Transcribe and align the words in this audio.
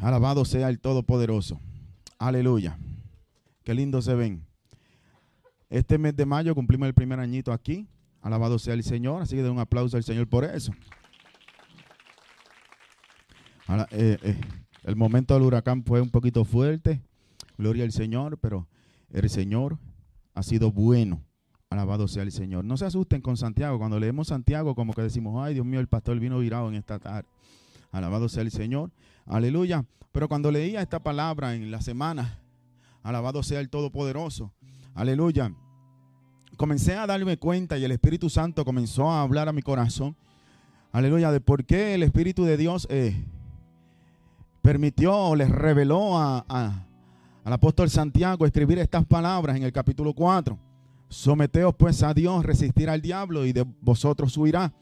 Alabado 0.00 0.44
sea 0.46 0.68
el 0.70 0.80
Todopoderoso. 0.80 1.60
Aleluya. 2.18 2.78
Qué 3.64 3.74
lindo 3.74 4.00
se 4.00 4.14
ven. 4.14 4.46
Este 5.68 5.98
mes 5.98 6.16
de 6.16 6.24
mayo 6.24 6.54
cumplimos 6.54 6.88
el 6.88 6.94
primer 6.94 7.20
añito 7.20 7.52
aquí. 7.52 7.86
Alabado 8.22 8.58
sea 8.58 8.74
el 8.74 8.82
Señor. 8.82 9.22
Así 9.22 9.36
que 9.36 9.42
den 9.42 9.52
un 9.52 9.58
aplauso 9.58 9.96
al 9.96 10.04
Señor 10.04 10.26
por 10.26 10.44
eso. 10.44 10.72
Eh, 13.92 14.18
eh, 14.22 14.40
el 14.84 14.96
momento 14.96 15.34
del 15.34 15.44
huracán 15.44 15.84
fue 15.84 16.00
un 16.00 16.10
poquito 16.10 16.44
fuerte. 16.44 17.02
Gloria 17.58 17.84
al 17.84 17.92
Señor, 17.92 18.38
pero 18.38 18.66
el 19.10 19.28
Señor 19.28 19.78
ha 20.34 20.42
sido 20.42 20.72
bueno. 20.72 21.22
Alabado 21.68 22.08
sea 22.08 22.22
el 22.22 22.32
Señor. 22.32 22.64
No 22.64 22.78
se 22.78 22.86
asusten 22.86 23.20
con 23.20 23.36
Santiago. 23.36 23.78
Cuando 23.78 24.00
leemos 24.00 24.28
Santiago, 24.28 24.74
como 24.74 24.94
que 24.94 25.02
decimos, 25.02 25.44
ay 25.44 25.54
Dios 25.54 25.66
mío, 25.66 25.78
el 25.78 25.88
pastor 25.88 26.18
vino 26.18 26.38
virado 26.38 26.68
en 26.68 26.74
esta 26.74 26.98
tarde. 26.98 27.28
Alabado 27.90 28.28
sea 28.28 28.42
el 28.42 28.50
Señor. 28.50 28.90
Aleluya. 29.26 29.84
Pero 30.12 30.28
cuando 30.28 30.50
leía 30.50 30.82
esta 30.82 31.00
palabra 31.02 31.54
en 31.54 31.70
la 31.70 31.80
semana, 31.80 32.40
alabado 33.02 33.42
sea 33.42 33.60
el 33.60 33.70
Todopoderoso. 33.70 34.52
Aleluya. 34.94 35.52
Comencé 36.56 36.96
a 36.96 37.06
darme 37.06 37.36
cuenta 37.36 37.78
y 37.78 37.84
el 37.84 37.92
Espíritu 37.92 38.28
Santo 38.28 38.64
comenzó 38.64 39.10
a 39.10 39.22
hablar 39.22 39.48
a 39.48 39.52
mi 39.52 39.62
corazón. 39.62 40.16
Aleluya. 40.92 41.30
De 41.30 41.40
por 41.40 41.64
qué 41.64 41.94
el 41.94 42.02
Espíritu 42.02 42.44
de 42.44 42.56
Dios 42.56 42.86
eh, 42.90 43.24
permitió 44.62 45.16
o 45.16 45.36
les 45.36 45.48
reveló 45.48 46.18
a, 46.18 46.44
al 47.44 47.52
apóstol 47.52 47.88
Santiago 47.88 48.44
escribir 48.46 48.78
estas 48.78 49.04
palabras 49.06 49.56
en 49.56 49.62
el 49.62 49.72
capítulo 49.72 50.12
4. 50.12 50.58
Someteos 51.08 51.74
pues 51.76 52.02
a 52.02 52.14
Dios, 52.14 52.44
resistir 52.44 52.88
al 52.88 53.00
diablo 53.00 53.46
y 53.46 53.52
de 53.52 53.64
vosotros 53.80 54.36
huirá. 54.36 54.72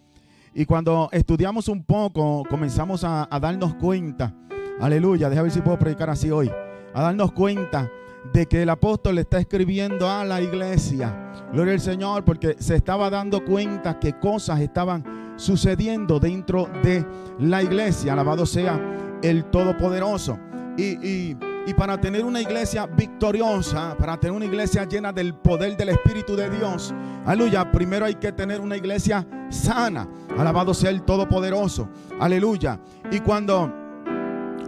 Y 0.55 0.67
cuando 0.67 1.09
estudiamos 1.13 1.69
un 1.69 1.85
poco, 1.85 2.45
comenzamos 2.49 3.05
a, 3.05 3.29
darnos 3.41 3.75
cuenta, 3.75 4.35
aleluya, 4.81 5.29
déjame 5.29 5.45
ver 5.45 5.53
si 5.53 5.61
puedo 5.61 5.79
predicar 5.79 6.11
así 6.11 6.31
hoy, 6.31 6.51
a 6.95 7.03
darnos 7.03 7.33
cuenta 7.33 7.91
de 8.33 8.47
que 8.47 8.63
el 8.63 8.71
apóstol 8.71 9.17
le 9.17 9.23
está 9.23 9.39
escribiendo 9.39 10.09
a 10.09 10.25
la 10.25 10.41
iglesia. 10.41 11.33
Gloria 11.53 11.75
al 11.75 11.81
Señor, 11.81 12.25
porque 12.25 12.57
se 12.59 12.77
estaba 12.77 13.11
dando 13.11 13.45
cuenta 13.45 13.99
que 13.99 14.19
cosas 14.19 14.61
estaban 14.61 15.35
sucediendo 15.37 16.19
dentro 16.19 16.69
de 16.83 17.07
la 17.39 17.63
iglesia. 17.63 18.13
Alabado 18.13 18.45
sea 18.45 18.81
el 19.23 19.45
Todopoderoso. 19.45 20.39
Y, 20.77 21.07
y, 21.07 21.37
para 21.75 22.01
tener 22.01 22.25
una 22.25 22.41
iglesia 22.41 22.87
victoriosa, 22.87 23.97
para 23.99 24.19
tener 24.19 24.35
una 24.35 24.45
iglesia 24.45 24.85
llena 24.85 25.13
del 25.13 25.35
poder 25.35 25.77
del 25.77 25.91
Espíritu 25.91 26.35
de 26.37 26.49
Dios, 26.51 26.95
aleluya, 27.27 27.71
primero 27.71 28.07
hay 28.07 28.15
que 28.15 28.33
tener 28.33 28.61
una 28.61 28.77
iglesia 28.77 29.27
sana. 29.51 30.09
Alabado 30.39 30.73
sea 30.73 30.91
el 30.91 31.03
Todopoderoso. 31.03 31.89
Aleluya. 32.21 32.81
Y 33.11 33.21
cuando 33.21 33.73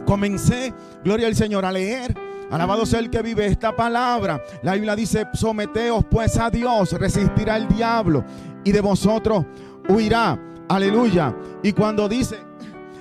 comencé, 0.05 0.75
gloria 1.05 1.27
al 1.27 1.37
Señor, 1.37 1.65
a 1.65 1.73
leer, 1.73 2.15
alabado 2.51 2.85
sea 2.85 2.99
el 2.99 3.11
que 3.11 3.23
vive 3.23 3.47
esta 3.47 3.75
palabra, 3.75 4.43
la 4.63 4.75
Biblia 4.75 4.97
dice, 4.97 5.27
someteos 5.35 6.05
pues 6.11 6.37
a 6.37 6.51
Dios, 6.51 6.93
resistirá 6.93 7.57
el 7.57 7.69
diablo 7.69 8.25
y 8.65 8.73
de 8.73 8.81
vosotros 8.81 9.45
huirá. 9.89 10.39
Aleluya. 10.69 11.35
Y 11.63 11.73
cuando 11.73 12.09
dice 12.09 12.50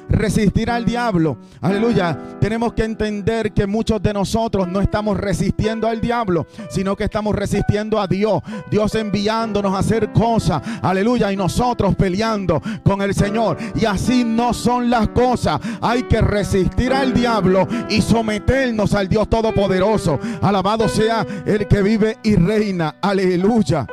resistir 0.10 0.70
al 0.70 0.86
diablo. 0.86 1.38
Aleluya. 1.62 2.18
Tenemos 2.40 2.74
que 2.74 2.84
entender 2.84 3.54
que 3.54 3.68
muchos 3.68 4.02
de 4.02 4.14
nosotros 4.14 4.68
no 4.68 4.82
estamos 4.82 5.18
resistiendo 5.18 5.88
al 5.88 6.02
diablo, 6.02 6.48
sino 6.70 6.96
que 6.96 7.06
estamos 7.06 7.36
resistiendo 7.36 8.00
a 8.00 8.08
Dios. 8.08 8.42
Dios 8.70 8.96
enviándonos 8.96 9.74
a 9.74 9.80
hacer 9.80 10.12
cosas. 10.12 10.62
Aleluya. 10.82 11.32
Y 11.32 11.38
nosotros 11.38 11.96
peleando 11.96 12.62
con 12.84 13.02
el 13.02 13.14
Señor. 13.14 13.58
Y 13.76 13.86
así 13.86 14.24
no 14.24 14.54
son 14.54 14.90
las 14.90 15.10
cosas. 15.10 15.60
Hay 15.82 16.04
que 16.04 16.22
resistir 16.22 16.94
al 16.94 17.14
diablo 17.14 17.68
y 17.90 18.02
someternos 18.02 18.94
al 18.94 19.08
Dios 19.08 19.30
Todopoderoso. 19.30 20.20
Alabado 20.42 20.88
sea 20.88 21.26
el 21.46 21.68
que 21.68 21.82
vive 21.82 22.18
y 22.24 22.36
reina. 22.36 22.96
Aleluya. 23.02 23.86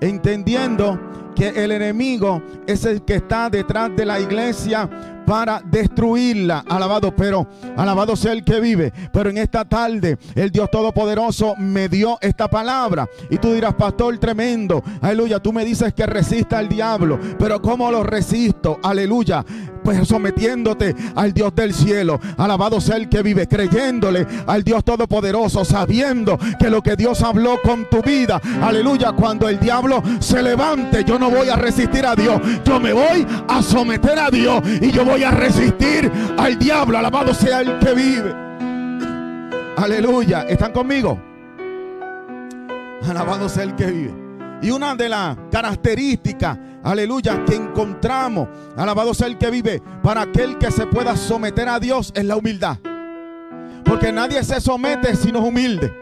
Entendiendo 0.00 0.98
que 1.34 1.48
el 1.48 1.70
enemigo 1.70 2.42
es 2.66 2.84
el 2.84 3.02
que 3.02 3.14
está 3.14 3.48
detrás 3.48 3.94
de 3.96 4.04
la 4.04 4.18
iglesia 4.18 4.88
para 5.24 5.60
destruirla. 5.62 6.64
Alabado, 6.66 7.14
pero 7.14 7.46
alabado 7.76 8.16
sea 8.16 8.32
el 8.32 8.42
que 8.42 8.58
vive. 8.60 8.92
Pero 9.12 9.30
en 9.30 9.38
esta 9.38 9.64
tarde 9.64 10.18
el 10.34 10.50
Dios 10.50 10.70
Todopoderoso 10.70 11.54
me 11.56 11.88
dio 11.88 12.18
esta 12.20 12.48
palabra. 12.48 13.06
Y 13.30 13.36
tú 13.36 13.52
dirás, 13.52 13.74
pastor 13.74 14.18
tremendo. 14.18 14.82
Aleluya, 15.00 15.38
tú 15.38 15.52
me 15.52 15.64
dices 15.64 15.92
que 15.92 16.06
resista 16.06 16.58
al 16.58 16.68
diablo. 16.68 17.20
Pero 17.38 17.60
¿cómo 17.62 17.90
lo 17.92 18.02
resisto? 18.02 18.80
Aleluya. 18.82 19.44
Pues 19.88 20.06
sometiéndote 20.06 20.94
al 21.14 21.32
Dios 21.32 21.54
del 21.54 21.72
cielo. 21.72 22.20
Alabado 22.36 22.78
sea 22.78 22.96
el 22.96 23.08
que 23.08 23.22
vive, 23.22 23.48
creyéndole 23.48 24.26
al 24.46 24.62
Dios 24.62 24.84
Todopoderoso, 24.84 25.64
sabiendo 25.64 26.38
que 26.58 26.68
lo 26.68 26.82
que 26.82 26.94
Dios 26.94 27.22
habló 27.22 27.58
con 27.62 27.88
tu 27.88 28.02
vida. 28.02 28.38
Aleluya, 28.60 29.12
cuando 29.12 29.48
el 29.48 29.58
diablo 29.58 30.02
se 30.18 30.42
levante, 30.42 31.04
yo 31.04 31.18
no 31.18 31.30
voy 31.30 31.48
a 31.48 31.56
resistir 31.56 32.04
a 32.04 32.14
Dios. 32.14 32.38
Yo 32.66 32.78
me 32.78 32.92
voy 32.92 33.26
a 33.48 33.62
someter 33.62 34.18
a 34.18 34.28
Dios 34.28 34.62
y 34.78 34.90
yo 34.90 35.06
voy 35.06 35.22
a 35.22 35.30
resistir 35.30 36.12
al 36.36 36.58
diablo. 36.58 36.98
Alabado 36.98 37.32
sea 37.32 37.62
el 37.62 37.78
que 37.78 37.94
vive. 37.94 38.34
Aleluya. 39.74 40.42
¿Están 40.42 40.72
conmigo? 40.72 41.18
Alabado 43.08 43.48
sea 43.48 43.62
el 43.62 43.74
que 43.74 43.86
vive. 43.86 44.28
Y 44.60 44.70
una 44.70 44.94
de 44.96 45.08
las 45.08 45.36
características, 45.50 46.58
aleluya, 46.82 47.44
que 47.44 47.54
encontramos, 47.54 48.48
alabado 48.76 49.14
sea 49.14 49.26
el 49.26 49.38
que 49.38 49.50
vive, 49.50 49.82
para 50.02 50.22
aquel 50.22 50.58
que 50.58 50.70
se 50.70 50.86
pueda 50.86 51.16
someter 51.16 51.68
a 51.68 51.80
Dios 51.80 52.12
es 52.14 52.24
la 52.24 52.36
humildad. 52.36 52.78
Porque 53.84 54.12
nadie 54.12 54.42
se 54.44 54.60
somete 54.60 55.16
si 55.16 55.32
no 55.32 55.40
es 55.40 55.44
humilde. 55.46 55.92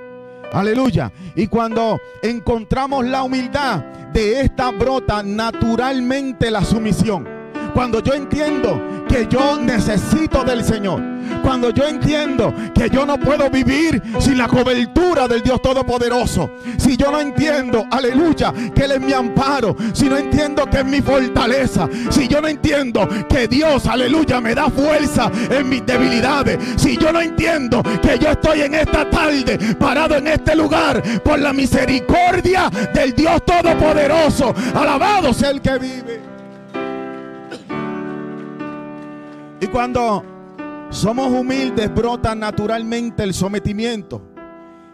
Aleluya. 0.52 1.12
Y 1.34 1.46
cuando 1.48 1.98
encontramos 2.22 3.04
la 3.04 3.22
humildad, 3.22 3.84
de 4.12 4.40
esta 4.40 4.70
brota 4.70 5.22
naturalmente 5.22 6.50
la 6.50 6.64
sumisión. 6.64 7.35
Cuando 7.76 8.00
yo 8.00 8.14
entiendo 8.14 9.04
que 9.06 9.26
yo 9.28 9.58
necesito 9.60 10.42
del 10.44 10.64
Señor. 10.64 10.98
Cuando 11.42 11.68
yo 11.68 11.84
entiendo 11.86 12.54
que 12.74 12.88
yo 12.88 13.04
no 13.04 13.18
puedo 13.18 13.50
vivir 13.50 14.02
sin 14.18 14.38
la 14.38 14.48
cobertura 14.48 15.28
del 15.28 15.42
Dios 15.42 15.60
Todopoderoso. 15.60 16.52
Si 16.78 16.96
yo 16.96 17.10
no 17.10 17.20
entiendo, 17.20 17.86
aleluya, 17.90 18.50
que 18.74 18.84
Él 18.84 18.92
es 18.92 19.00
mi 19.02 19.12
amparo. 19.12 19.76
Si 19.92 20.08
no 20.08 20.16
entiendo 20.16 20.64
que 20.64 20.78
es 20.78 20.84
mi 20.86 21.02
fortaleza. 21.02 21.86
Si 22.08 22.26
yo 22.26 22.40
no 22.40 22.48
entiendo 22.48 23.06
que 23.28 23.46
Dios, 23.46 23.84
aleluya, 23.84 24.40
me 24.40 24.54
da 24.54 24.70
fuerza 24.70 25.30
en 25.50 25.68
mis 25.68 25.84
debilidades. 25.84 26.58
Si 26.76 26.96
yo 26.96 27.12
no 27.12 27.20
entiendo 27.20 27.82
que 28.00 28.18
yo 28.18 28.30
estoy 28.30 28.62
en 28.62 28.74
esta 28.74 29.10
tarde 29.10 29.58
parado 29.78 30.16
en 30.16 30.28
este 30.28 30.56
lugar 30.56 31.02
por 31.22 31.38
la 31.38 31.52
misericordia 31.52 32.70
del 32.94 33.14
Dios 33.14 33.44
Todopoderoso. 33.44 34.54
Alabado 34.74 35.34
sea 35.34 35.50
el 35.50 35.60
que 35.60 35.78
vive. 35.78 36.25
Y 39.60 39.68
cuando 39.68 40.22
somos 40.90 41.28
humildes, 41.28 41.92
brota 41.94 42.34
naturalmente 42.34 43.22
el 43.22 43.32
sometimiento. 43.32 44.22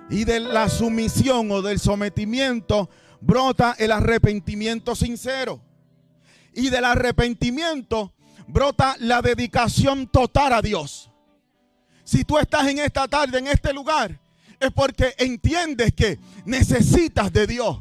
Y 0.09 0.25
de 0.25 0.41
la 0.41 0.69
sumisión 0.69 1.51
o 1.51 1.63
del 1.63 1.81
sometimiento 1.81 2.89
brota 3.21 3.75
el 3.79 3.91
arrepentimiento 3.91 4.95
sincero. 4.95 5.61
Y 6.55 6.69
del 6.69 6.85
arrepentimiento 6.85 8.13
brota 8.47 8.95
la 9.01 9.21
dedicación 9.21 10.07
total 10.07 10.53
a 10.53 10.63
Dios. 10.63 11.11
Si 12.05 12.25
tú 12.25 12.39
estás 12.39 12.69
en 12.69 12.79
esta 12.79 13.09
tarde, 13.09 13.39
en 13.39 13.49
este 13.49 13.73
lugar, 13.73 14.21
es 14.61 14.71
porque 14.71 15.15
entiendes 15.19 15.93
que 15.93 16.21
necesitas 16.45 17.33
de 17.33 17.47
Dios. 17.49 17.81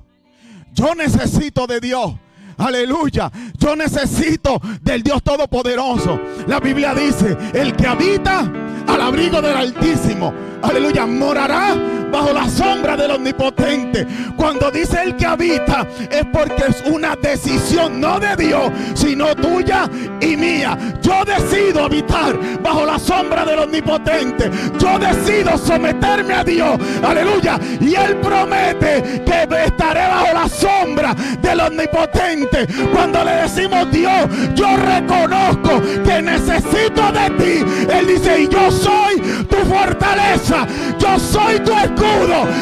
Yo 0.74 0.96
necesito 0.96 1.68
de 1.68 1.80
Dios. 1.80 2.14
Aleluya. 2.62 3.32
Yo 3.58 3.76
necesito 3.76 4.62
del 4.82 5.02
Dios 5.02 5.24
Todopoderoso. 5.24 6.20
La 6.48 6.60
Biblia 6.60 6.94
dice, 6.94 7.36
el 7.54 7.76
que 7.76 7.88
habita 7.88 8.52
al 8.88 9.02
abrigo 9.02 9.42
del 9.42 9.56
Altísimo. 9.58 10.32
Aleluya. 10.62 11.08
Morará 11.08 11.76
bajo 12.12 12.34
la 12.34 12.48
sombra 12.50 12.98
del 12.98 13.12
Omnipotente. 13.12 14.06
Cuando 14.36 14.70
dice 14.70 15.02
el 15.04 15.16
que 15.16 15.26
habita 15.26 15.88
es 16.10 16.26
porque 16.32 16.66
es 16.68 16.84
una 16.86 17.16
decisión 17.16 18.00
no 18.00 18.20
de 18.20 18.36
Dios, 18.36 18.72
sino 18.94 19.36
tuya 19.36 19.90
y 20.20 20.36
mía. 20.36 20.78
Yo 21.02 21.24
decido 21.26 21.86
habitar 21.86 22.38
bajo 22.62 22.86
la 22.86 23.00
sombra 23.00 23.46
del 23.46 23.60
Omnipotente. 23.60 24.52
Yo 24.78 25.00
decido 25.00 25.58
someterme 25.58 26.34
a 26.34 26.44
Dios. 26.44 26.80
Aleluya. 27.04 27.60
Y 27.80 27.96
Él 27.96 28.18
promete 28.18 29.24
que 29.26 29.48
estaré 29.66 30.08
bajo 30.08 30.34
la 30.34 30.50
sombra 30.50 31.16
del 31.42 31.60
Omnipotente. 31.60 32.68
Cuando 32.94 33.24
le 33.24 33.32
decimos 33.44 33.90
Dios, 33.92 34.28
yo 34.54 34.68
reconozco 34.76 35.82
que 36.04 36.22
necesito 36.22 37.12
de 37.12 37.30
ti. 37.38 37.66
Él 37.90 38.08
dice, 38.08 38.42
y 38.42 38.48
yo 38.50 38.70
soy 38.72 39.20
tu 39.46 39.58
fortaleza. 39.58 40.68
Yo 41.00 41.20
soy 41.20 41.60
tu 41.60 41.74
escudo 41.74 42.01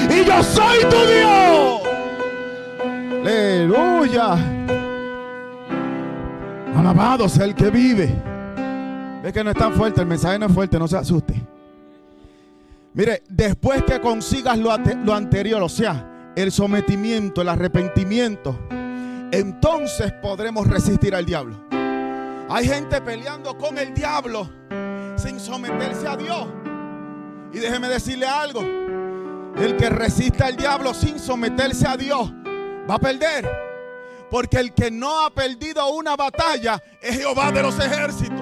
y 0.09 0.25
yo 0.25 0.43
soy 0.43 0.79
tu 0.81 0.97
Dios. 1.07 1.81
Aleluya. 3.21 4.33
Alabado 6.75 7.29
sea 7.29 7.45
el 7.45 7.55
que 7.55 7.69
vive. 7.69 8.09
Ve 9.23 9.33
que 9.33 9.43
no 9.43 9.51
es 9.51 9.57
tan 9.57 9.73
fuerte, 9.73 10.01
el 10.01 10.07
mensaje 10.07 10.39
no 10.39 10.45
es 10.47 10.53
fuerte, 10.53 10.79
no 10.79 10.87
se 10.87 10.97
asuste. 10.97 11.41
Mire, 12.93 13.23
después 13.29 13.83
que 13.83 13.99
consigas 13.99 14.57
lo, 14.57 14.75
lo 15.03 15.13
anterior, 15.13 15.61
o 15.61 15.69
sea, 15.69 16.31
el 16.35 16.51
sometimiento, 16.51 17.41
el 17.41 17.49
arrepentimiento, 17.49 18.57
entonces 19.31 20.11
podremos 20.21 20.67
resistir 20.67 21.13
al 21.13 21.25
diablo. 21.25 21.55
Hay 22.49 22.67
gente 22.67 22.99
peleando 23.01 23.57
con 23.57 23.77
el 23.77 23.93
diablo 23.93 24.49
sin 25.17 25.39
someterse 25.39 26.07
a 26.07 26.17
Dios. 26.17 26.47
Y 27.53 27.59
déjeme 27.59 27.89
decirle 27.89 28.25
algo. 28.25 28.61
El 29.59 29.75
que 29.75 29.89
resista 29.89 30.47
al 30.47 30.55
diablo 30.55 30.93
sin 30.93 31.19
someterse 31.19 31.87
a 31.87 31.97
Dios 31.97 32.31
va 32.89 32.95
a 32.95 32.99
perder. 32.99 33.49
Porque 34.31 34.57
el 34.57 34.73
que 34.73 34.89
no 34.89 35.25
ha 35.25 35.29
perdido 35.31 35.89
una 35.89 36.15
batalla 36.15 36.81
es 37.01 37.17
Jehová 37.17 37.51
de 37.51 37.63
los 37.63 37.77
ejércitos. 37.79 38.39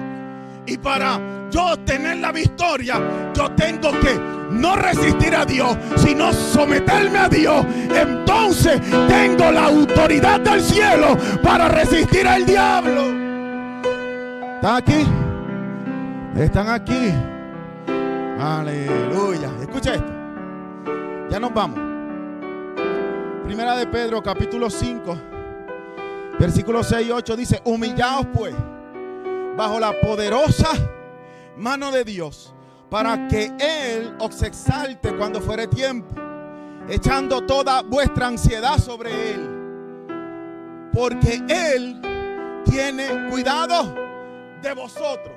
Y 0.66 0.76
para 0.78 1.18
yo 1.50 1.78
tener 1.78 2.18
la 2.18 2.30
victoria, 2.30 3.32
yo 3.34 3.50
tengo 3.52 3.90
que 3.98 4.14
no 4.50 4.76
resistir 4.76 5.34
a 5.34 5.44
Dios, 5.44 5.76
sino 5.96 6.32
someterme 6.32 7.18
a 7.18 7.28
Dios. 7.28 7.66
Entonces 7.94 8.80
tengo 9.08 9.50
la 9.50 9.64
autoridad 9.64 10.40
del 10.40 10.62
cielo 10.62 11.16
para 11.42 11.68
resistir 11.68 12.28
al 12.28 12.44
diablo. 12.44 13.02
¿Están 14.56 14.76
aquí? 14.76 15.06
Están 16.36 16.68
aquí. 16.68 17.12
Aleluya. 18.38 19.50
Escucha 19.62 19.94
esto. 19.94 20.17
Ya 21.30 21.38
nos 21.38 21.52
vamos. 21.52 21.78
Primera 23.44 23.76
de 23.76 23.86
Pedro, 23.86 24.22
capítulo 24.22 24.70
5, 24.70 25.18
versículo 26.38 26.82
6 26.82 27.06
y 27.06 27.10
8 27.10 27.36
dice, 27.36 27.60
humillaos 27.64 28.26
pues 28.32 28.54
bajo 29.56 29.78
la 29.78 29.92
poderosa 30.00 30.68
mano 31.56 31.90
de 31.90 32.04
Dios, 32.04 32.54
para 32.88 33.28
que 33.28 33.52
Él 33.58 34.14
os 34.18 34.42
exalte 34.42 35.14
cuando 35.16 35.40
fuere 35.40 35.66
tiempo, 35.66 36.14
echando 36.88 37.42
toda 37.42 37.82
vuestra 37.82 38.28
ansiedad 38.28 38.78
sobre 38.78 39.32
Él. 39.32 39.50
Porque 40.94 41.42
Él 41.48 42.00
tiene 42.64 43.28
cuidado 43.28 43.94
de 44.62 44.72
vosotros. 44.72 45.34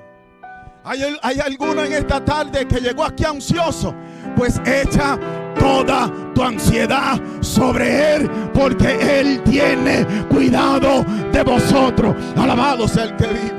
Hay, 0.84 1.02
hay 1.22 1.40
alguno 1.40 1.84
en 1.84 1.92
esta 1.92 2.24
tarde 2.24 2.66
que 2.66 2.80
llegó 2.80 3.04
aquí 3.04 3.24
ansioso. 3.24 3.94
Pues 4.42 4.60
echa 4.66 5.16
toda 5.56 6.10
tu 6.34 6.42
ansiedad 6.42 7.16
sobre 7.40 8.16
Él, 8.16 8.28
porque 8.52 9.20
Él 9.20 9.40
tiene 9.44 10.04
cuidado 10.28 11.04
de 11.30 11.44
vosotros. 11.44 12.16
Alabado 12.36 12.88
sea 12.88 13.04
el 13.04 13.14
que 13.14 13.26
vive. 13.28 13.52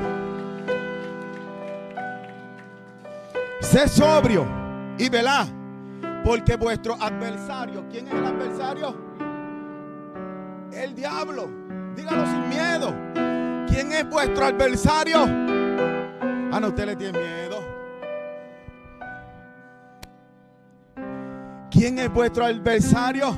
Sé 3.62 3.88
sobrio 3.88 4.46
y 4.98 5.08
velá, 5.08 5.46
porque 6.22 6.54
vuestro 6.56 6.98
adversario, 7.00 7.86
¿quién 7.90 8.06
es 8.06 8.12
el 8.12 8.26
adversario? 8.26 8.94
El 10.70 10.94
diablo. 10.94 11.48
Dígalo 11.96 12.26
sin 12.26 12.48
miedo. 12.50 12.94
¿Quién 13.66 13.90
es 13.90 14.06
vuestro 14.10 14.44
adversario? 14.44 15.22
Ah, 16.52 16.60
no, 16.60 16.68
usted 16.68 16.84
le 16.84 16.96
tiene 16.96 17.18
miedo. 17.18 17.53
¿Quién 21.84 21.98
es 21.98 22.10
vuestro 22.10 22.46
adversario? 22.46 23.36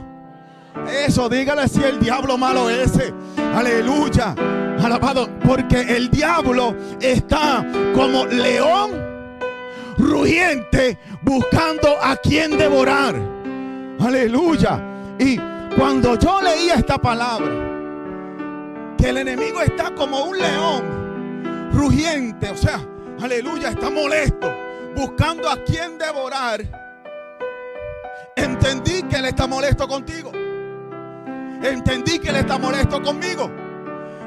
Eso, 1.05 1.29
dígale 1.29 1.67
si 1.67 1.83
el 1.83 1.99
diablo 1.99 2.39
malo 2.39 2.71
ese. 2.71 3.13
Aleluya. 3.37 4.37
Alabado. 4.81 5.29
Porque 5.45 5.81
el 5.81 6.09
diablo 6.13 6.77
está 7.01 7.67
como 7.93 8.25
león 8.27 8.93
rugiente 9.99 10.97
buscando 11.23 11.97
a 12.01 12.15
quien 12.15 12.57
devorar. 12.57 13.17
Aleluya. 13.99 14.81
Y 15.19 15.41
cuando 15.77 16.17
yo 16.17 16.41
leía 16.41 16.75
esta 16.75 16.99
palabra, 16.99 17.51
que 18.97 19.09
el 19.09 19.17
enemigo 19.17 19.61
está 19.61 19.93
como 19.93 20.23
un 20.23 20.39
león 20.39 21.71
rugiente, 21.73 22.51
o 22.51 22.57
sea, 22.57 22.81
aleluya, 23.21 23.71
está 23.71 23.91
molesto, 23.91 24.55
buscando 24.95 25.51
a 25.51 25.57
quien 25.65 25.99
devorar, 25.99 26.86
entendí 28.37 29.03
que 29.05 29.17
Él 29.17 29.25
está 29.25 29.47
molesto 29.47 29.89
contigo. 29.89 30.31
Entendí 31.63 32.19
que 32.19 32.29
Él 32.29 32.37
está 32.37 32.59
molesto 32.59 33.03
conmigo. 33.03 33.51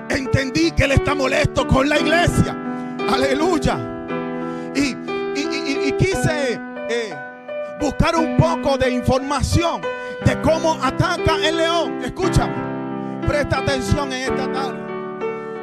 Entendí 0.10 0.72
que 0.72 0.84
Él 0.84 0.94
está 0.94 1.16
molesto 1.16 1.68
con 1.68 1.88
la 1.88 2.00
iglesia. 2.00 2.56
Aleluya. 3.10 3.78
Y, 4.76 4.96
quise 5.94 6.60
eh, 6.90 7.16
buscar 7.80 8.16
un 8.16 8.38
poco 8.38 8.78
de 8.78 8.92
información 8.92 9.82
de 10.26 10.42
cómo 10.42 10.78
ataca 10.82 11.36
el 11.44 11.58
león. 11.58 12.02
Escúchame. 12.04 13.28
Presta 13.28 13.60
atención 13.60 14.12
en 14.12 14.34
esta 14.34 14.52
tarde. 14.52 14.80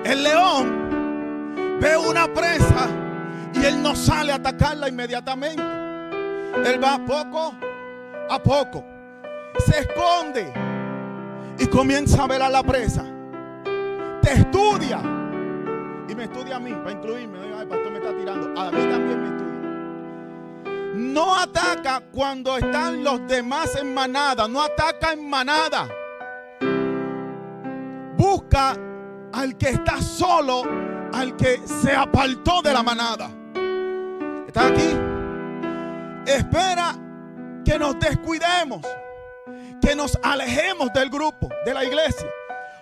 El 0.04 0.22
león 0.22 1.78
ve 1.80 1.96
una 1.96 2.32
presa 2.32 2.88
y 3.54 3.64
él 3.64 3.82
no 3.82 3.96
sale 3.96 4.32
a 4.32 4.36
atacarla 4.36 4.88
inmediatamente. 4.88 5.62
Él 6.64 6.82
va 6.82 6.98
poco 7.04 7.54
a 8.28 8.42
poco. 8.42 8.84
Se 9.64 9.80
esconde 9.80 10.52
y 11.58 11.66
comienza 11.66 12.24
a 12.24 12.26
ver 12.26 12.42
a 12.42 12.48
la 12.48 12.62
presa. 12.62 13.04
Te 14.22 14.32
estudia. 14.32 15.00
Y 16.08 16.14
me 16.14 16.24
estudia 16.24 16.56
a 16.56 16.60
mí, 16.60 16.72
para 16.72 16.92
incluirme. 16.92 17.38
Pastor 17.68 17.90
me 17.90 17.98
está 17.98 18.16
tirando. 18.16 18.60
A 18.60 18.70
mí 18.70 18.90
también 18.90 19.22
me 19.22 19.28
estudia. 19.28 19.52
No 20.94 21.36
ataca 21.36 22.02
cuando 22.12 22.56
están 22.56 23.02
los 23.02 23.26
demás 23.26 23.76
en 23.76 23.92
manada. 23.94 24.46
No 24.46 24.62
ataca 24.62 25.12
en 25.12 25.28
manada. 25.28 25.88
Busca 28.16 28.76
al 29.32 29.56
que 29.56 29.70
está 29.70 30.00
solo, 30.00 30.62
al 31.12 31.36
que 31.36 31.60
se 31.66 31.92
apartó 31.92 32.62
de 32.62 32.72
la 32.72 32.82
manada 32.82 33.30
aquí? 34.60 34.96
Espera 36.26 36.94
que 37.66 37.78
nos 37.80 37.98
descuidemos, 37.98 38.80
que 39.82 39.96
nos 39.96 40.16
alejemos 40.22 40.92
del 40.92 41.10
grupo, 41.10 41.48
de 41.64 41.74
la 41.74 41.84
iglesia. 41.84 42.28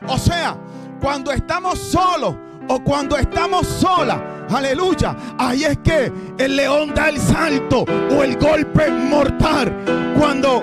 O 0.06 0.18
sea, 0.18 0.58
cuando 1.00 1.32
estamos 1.32 1.78
solos 1.78 2.36
o 2.68 2.84
cuando 2.84 3.16
estamos 3.16 3.66
solas, 3.66 4.20
aleluya, 4.50 5.16
ahí 5.38 5.64
es 5.64 5.78
que 5.78 6.12
el 6.36 6.56
león 6.56 6.92
da 6.94 7.08
el 7.08 7.18
salto 7.18 7.86
o 8.10 8.22
el 8.22 8.36
golpe 8.36 8.90
mortal. 8.90 10.14
Cuando 10.18 10.62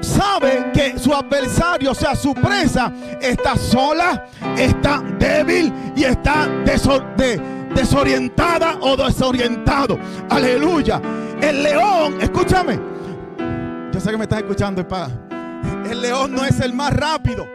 sabe 0.00 0.70
que 0.72 0.98
su 0.98 1.12
adversario, 1.12 1.90
o 1.90 1.94
sea, 1.94 2.16
su 2.16 2.32
presa, 2.32 2.90
está 3.20 3.54
sola, 3.54 4.28
está 4.56 5.02
débil 5.18 5.70
y 5.94 6.04
está 6.04 6.46
de 6.64 7.38
desorientada 7.74 8.78
o 8.80 8.96
desorientado. 8.96 9.98
Aleluya. 10.30 11.02
El 11.42 11.62
león, 11.62 12.16
escúchame. 12.22 12.95
Yo 13.96 14.00
sé 14.00 14.10
que 14.10 14.18
me 14.18 14.24
estás 14.24 14.40
escuchando, 14.40 14.82
espada. 14.82 15.08
El 15.90 16.02
león 16.02 16.30
no 16.30 16.44
es 16.44 16.60
el 16.60 16.74
más 16.74 16.92
rápido, 16.92 17.48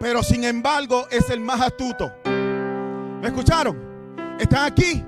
pero 0.00 0.24
sin 0.24 0.42
embargo 0.42 1.06
es 1.08 1.30
el 1.30 1.38
más 1.38 1.60
astuto. 1.60 2.12
¿Me 2.24 3.28
escucharon? 3.28 3.78
Están 4.40 4.72
aquí. 4.72 5.04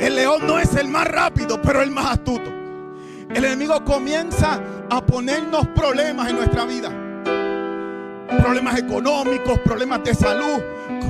El 0.00 0.16
león 0.16 0.44
no 0.44 0.58
es 0.58 0.74
el 0.74 0.88
más 0.88 1.06
rápido, 1.06 1.62
pero 1.62 1.82
el 1.82 1.92
más 1.92 2.14
astuto. 2.14 2.50
El 3.30 3.44
enemigo 3.44 3.84
comienza 3.84 4.60
a 4.90 5.06
ponernos 5.06 5.68
problemas 5.68 6.30
en 6.30 6.36
nuestra 6.36 6.64
vida. 6.64 6.88
Problemas 8.40 8.80
económicos, 8.80 9.60
problemas 9.60 10.02
de 10.02 10.16
salud, 10.16 10.60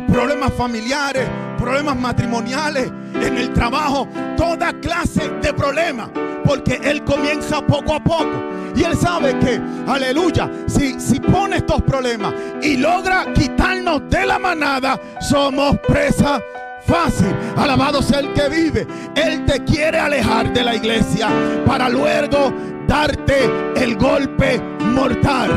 problemas 0.06 0.52
familiares, 0.52 1.26
problemas 1.62 1.96
matrimoniales, 1.96 2.90
en 3.14 3.38
el 3.38 3.52
trabajo, 3.52 4.08
toda 4.36 4.72
clase 4.80 5.30
de 5.40 5.52
problemas. 5.54 6.10
Porque 6.44 6.80
Él 6.82 7.04
comienza 7.04 7.64
poco 7.64 7.94
a 7.94 8.02
poco. 8.02 8.42
Y 8.74 8.82
Él 8.82 8.96
sabe 8.96 9.38
que, 9.38 9.60
aleluya, 9.86 10.50
si, 10.66 10.98
si 10.98 11.20
pone 11.20 11.58
estos 11.58 11.80
problemas 11.82 12.34
y 12.62 12.78
logra 12.78 13.32
quitarnos 13.32 14.02
de 14.10 14.26
la 14.26 14.40
manada, 14.40 14.98
somos 15.20 15.78
presa 15.86 16.40
fácil. 16.84 17.32
Alabado 17.56 18.02
sea 18.02 18.18
el 18.18 18.32
que 18.32 18.48
vive. 18.48 18.86
Él 19.14 19.44
te 19.44 19.62
quiere 19.62 20.00
alejar 20.00 20.52
de 20.52 20.64
la 20.64 20.74
iglesia 20.74 21.28
para 21.64 21.88
luego 21.88 22.52
darte 22.88 23.48
el 23.76 23.96
golpe 23.96 24.60
mortal. 24.80 25.50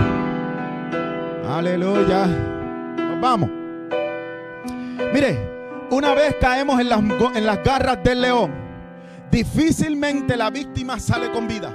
Aleluya. 1.50 2.28
Vamos. 3.20 3.50
Mire, 5.12 5.55
una 5.92 6.13
vez 6.13 6.36
caemos 6.39 6.80
en 6.80 6.89
las, 6.89 7.00
en 7.00 7.46
las 7.46 7.63
garras 7.63 8.04
del 8.04 8.22
león, 8.22 8.51
difícilmente 9.32 10.36
la 10.36 10.50
víctima 10.50 11.00
sale 11.00 11.32
con 11.32 11.48
vida. 11.48 11.72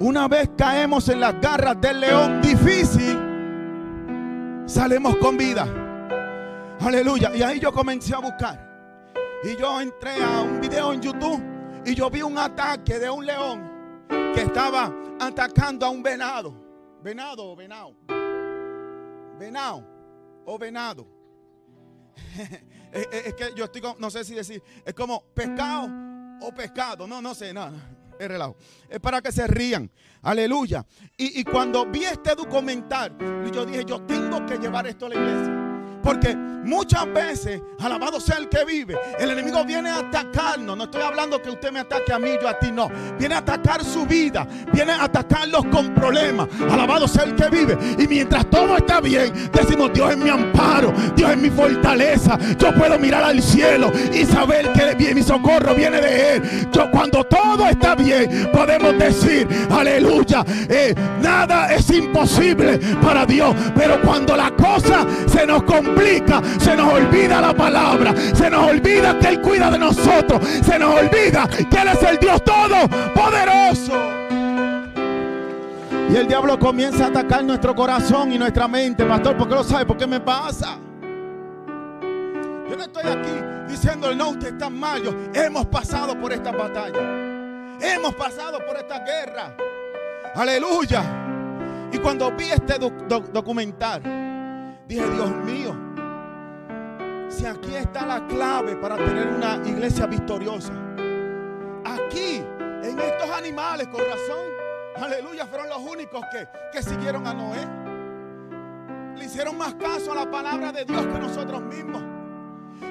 Una 0.00 0.28
vez 0.28 0.50
caemos 0.56 1.08
en 1.08 1.20
las 1.20 1.40
garras 1.40 1.80
del 1.80 2.00
león, 2.00 2.40
difícil, 2.40 3.18
salimos 4.66 5.16
con 5.16 5.36
vida. 5.36 5.66
Aleluya. 6.80 7.34
Y 7.34 7.42
ahí 7.42 7.58
yo 7.58 7.72
comencé 7.72 8.14
a 8.14 8.18
buscar. 8.18 8.68
Y 9.42 9.56
yo 9.56 9.80
entré 9.80 10.22
a 10.22 10.42
un 10.42 10.60
video 10.60 10.92
en 10.92 11.00
YouTube 11.00 11.42
y 11.84 11.94
yo 11.94 12.10
vi 12.10 12.22
un 12.22 12.38
ataque 12.38 12.98
de 12.98 13.10
un 13.10 13.26
león 13.26 14.06
que 14.08 14.42
estaba 14.42 14.92
atacando 15.20 15.86
a 15.86 15.90
un 15.90 16.02
venado. 16.02 16.54
Venado 17.02 17.44
o 17.44 17.56
venado. 17.56 17.94
Venado 19.38 19.84
o 20.44 20.58
venado. 20.58 21.17
es, 22.92 23.34
que 23.34 23.52
yo 23.56 23.64
estoy, 23.64 23.82
no 23.98 24.10
sé 24.10 24.24
si 24.24 24.34
decir, 24.34 24.62
es 24.84 24.94
como 24.94 25.22
pescado 25.34 25.88
o 26.40 26.52
pescado. 26.54 27.06
No, 27.06 27.20
no 27.20 27.34
sé, 27.34 27.52
nada. 27.52 27.72
es 28.18 28.28
relajo. 28.28 28.56
Es 28.88 29.00
para 29.00 29.20
que 29.20 29.32
se 29.32 29.46
rían. 29.46 29.90
Aleluya. 30.22 30.84
Y, 31.16 31.40
y 31.40 31.44
cuando 31.44 31.86
vi 31.86 32.04
este 32.04 32.34
documental, 32.34 33.16
yo 33.52 33.64
dije, 33.64 33.84
yo 33.84 34.02
tengo 34.02 34.44
que 34.46 34.58
llevar 34.58 34.86
esto 34.86 35.06
a 35.06 35.08
la 35.10 35.14
iglesia. 35.14 35.57
Porque 36.02 36.36
muchas 36.36 37.12
veces, 37.12 37.62
alabado 37.80 38.20
sea 38.20 38.36
el 38.36 38.48
que 38.48 38.64
vive, 38.64 38.96
el 39.18 39.30
enemigo 39.30 39.64
viene 39.64 39.90
a 39.90 39.98
atacarnos. 39.98 40.76
No 40.76 40.84
estoy 40.84 41.02
hablando 41.02 41.40
que 41.40 41.50
usted 41.50 41.72
me 41.72 41.80
ataque 41.80 42.12
a 42.12 42.18
mí, 42.18 42.30
yo 42.40 42.48
a 42.48 42.58
ti, 42.58 42.70
no. 42.70 42.88
Viene 43.18 43.34
a 43.34 43.38
atacar 43.38 43.84
su 43.84 44.06
vida, 44.06 44.46
viene 44.72 44.92
a 44.92 45.04
atacarlos 45.04 45.64
con 45.66 45.94
problemas. 45.94 46.48
Alabado 46.70 47.08
sea 47.08 47.24
el 47.24 47.34
que 47.34 47.48
vive. 47.48 47.78
Y 47.98 48.06
mientras 48.06 48.48
todo 48.50 48.76
está 48.76 49.00
bien, 49.00 49.32
decimos, 49.52 49.92
Dios 49.92 50.10
es 50.12 50.16
mi 50.16 50.30
amparo, 50.30 50.92
Dios 51.16 51.30
es 51.30 51.38
mi 51.38 51.50
fortaleza. 51.50 52.38
Yo 52.58 52.74
puedo 52.74 52.98
mirar 52.98 53.24
al 53.24 53.42
cielo 53.42 53.90
y 54.12 54.24
saber 54.24 54.72
que 54.72 55.14
mi 55.14 55.22
socorro 55.22 55.74
viene 55.74 56.00
de 56.00 56.34
Él. 56.34 56.68
Yo 56.72 56.90
cuando 56.90 57.24
todo 57.24 57.66
está 57.66 57.94
bien, 57.94 58.50
podemos 58.52 58.96
decir, 58.98 59.48
aleluya, 59.70 60.44
eh, 60.68 60.94
nada 61.22 61.72
es 61.72 61.90
imposible 61.90 62.78
para 63.02 63.24
Dios. 63.24 63.54
Pero 63.74 64.00
cuando 64.02 64.36
la 64.36 64.50
cosa 64.50 65.06
se 65.26 65.46
nos 65.46 65.62
complica, 65.62 65.97
se 66.60 66.76
nos 66.76 66.92
olvida 66.92 67.40
la 67.40 67.54
palabra, 67.54 68.14
se 68.34 68.50
nos 68.50 68.70
olvida 68.70 69.18
que 69.18 69.28
Él 69.28 69.40
cuida 69.40 69.70
de 69.70 69.78
nosotros, 69.78 70.40
se 70.64 70.78
nos 70.78 70.94
olvida 70.94 71.48
que 71.48 71.76
Él 71.76 71.88
es 71.88 72.02
el 72.02 72.18
Dios 72.18 72.42
Todopoderoso. 72.44 73.92
Y 76.10 76.16
el 76.16 76.26
diablo 76.26 76.58
comienza 76.58 77.06
a 77.06 77.08
atacar 77.08 77.44
nuestro 77.44 77.74
corazón 77.74 78.32
y 78.32 78.38
nuestra 78.38 78.66
mente, 78.66 79.04
pastor, 79.04 79.36
porque 79.36 79.54
lo 79.54 79.64
sabe, 79.64 79.84
porque 79.84 80.06
me 80.06 80.20
pasa. 80.20 80.78
Yo 82.00 82.76
no 82.76 82.82
estoy 82.82 83.04
aquí 83.04 83.68
diciendo, 83.68 84.14
no, 84.14 84.30
usted 84.30 84.48
está 84.48 84.70
mal. 84.70 85.02
hemos 85.34 85.66
pasado 85.66 86.18
por 86.18 86.32
esta 86.32 86.50
batalla. 86.50 87.00
Hemos 87.80 88.14
pasado 88.14 88.58
por 88.66 88.76
esta 88.76 89.00
guerra. 89.00 89.54
Aleluya. 90.34 91.02
Y 91.92 91.98
cuando 91.98 92.30
vi 92.32 92.44
este 92.44 92.78
documental, 92.78 94.02
Dije, 94.88 95.06
Dios 95.10 95.30
mío, 95.44 95.76
si 97.28 97.46
aquí 97.46 97.74
está 97.74 98.06
la 98.06 98.26
clave 98.26 98.76
para 98.76 98.96
tener 98.96 99.28
una 99.28 99.56
iglesia 99.64 100.06
victoriosa. 100.06 100.72
Aquí, 101.84 102.42
en 102.82 102.98
estos 102.98 103.30
animales, 103.30 103.88
con 103.88 104.00
razón, 104.00 104.46
aleluya, 104.96 105.46
fueron 105.46 105.68
los 105.68 105.78
únicos 105.78 106.24
que, 106.32 106.48
que 106.72 106.82
siguieron 106.82 107.26
a 107.26 107.34
Noé. 107.34 107.66
Le 109.16 109.24
hicieron 109.24 109.56
más 109.58 109.74
caso 109.74 110.12
a 110.12 110.14
la 110.14 110.30
palabra 110.30 110.72
de 110.72 110.84
Dios 110.84 111.06
que 111.06 111.18
nosotros 111.18 111.62
mismos. 111.62 112.02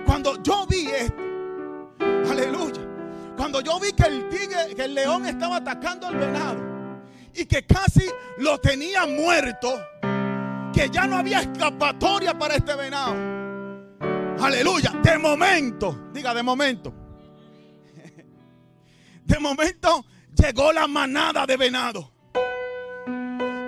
Cuando 0.05 0.41
yo 0.41 0.65
vi 0.67 0.87
esto, 0.87 1.21
aleluya, 2.29 2.81
cuando 3.35 3.61
yo 3.61 3.79
vi 3.79 3.91
que 3.93 4.03
el 4.03 4.29
tigre, 4.29 4.75
que 4.75 4.83
el 4.83 4.93
león 4.93 5.25
estaba 5.25 5.57
atacando 5.57 6.07
al 6.07 6.15
venado 6.15 6.57
y 7.33 7.45
que 7.45 7.65
casi 7.65 8.09
lo 8.37 8.57
tenía 8.59 9.05
muerto, 9.05 9.79
que 10.73 10.89
ya 10.89 11.07
no 11.07 11.17
había 11.17 11.41
escapatoria 11.41 12.37
para 12.37 12.55
este 12.55 12.75
venado. 12.75 13.36
Aleluya. 14.39 14.91
De 15.03 15.17
momento, 15.17 16.09
diga 16.13 16.33
de 16.33 16.43
momento. 16.43 16.93
De 19.25 19.39
momento 19.39 20.05
llegó 20.35 20.71
la 20.71 20.87
manada 20.87 21.45
de 21.45 21.57
venado. 21.57 22.11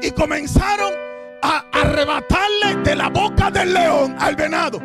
Y 0.01 0.11
comenzaron 0.11 0.93
a 1.41 1.65
arrebatarle 1.71 2.75
de 2.83 2.95
la 2.95 3.09
boca 3.09 3.51
del 3.51 3.73
león 3.73 4.15
al 4.19 4.35
venado. 4.35 4.79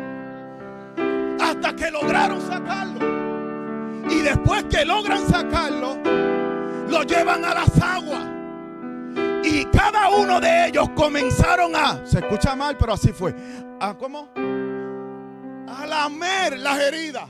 Hasta 1.39 1.75
que 1.75 1.91
lograron 1.91 2.41
sacarlo. 2.41 3.05
Y 4.09 4.21
después 4.21 4.63
que 4.65 4.85
logran 4.85 5.27
sacarlo, 5.27 5.97
lo 6.89 7.03
llevan 7.03 7.45
a 7.45 7.53
las 7.53 7.81
aguas. 7.81 8.25
Y 9.43 9.65
cada 9.65 10.09
uno 10.09 10.41
de 10.41 10.67
ellos 10.67 10.89
comenzaron 10.95 11.75
a, 11.75 12.05
se 12.05 12.19
escucha 12.19 12.55
mal, 12.55 12.75
pero 12.77 12.93
así 12.93 13.13
fue, 13.13 13.35
a 13.79 13.93
cómo? 13.93 14.29
A 15.67 15.85
lamer 15.85 16.59
las 16.59 16.79
heridas. 16.79 17.29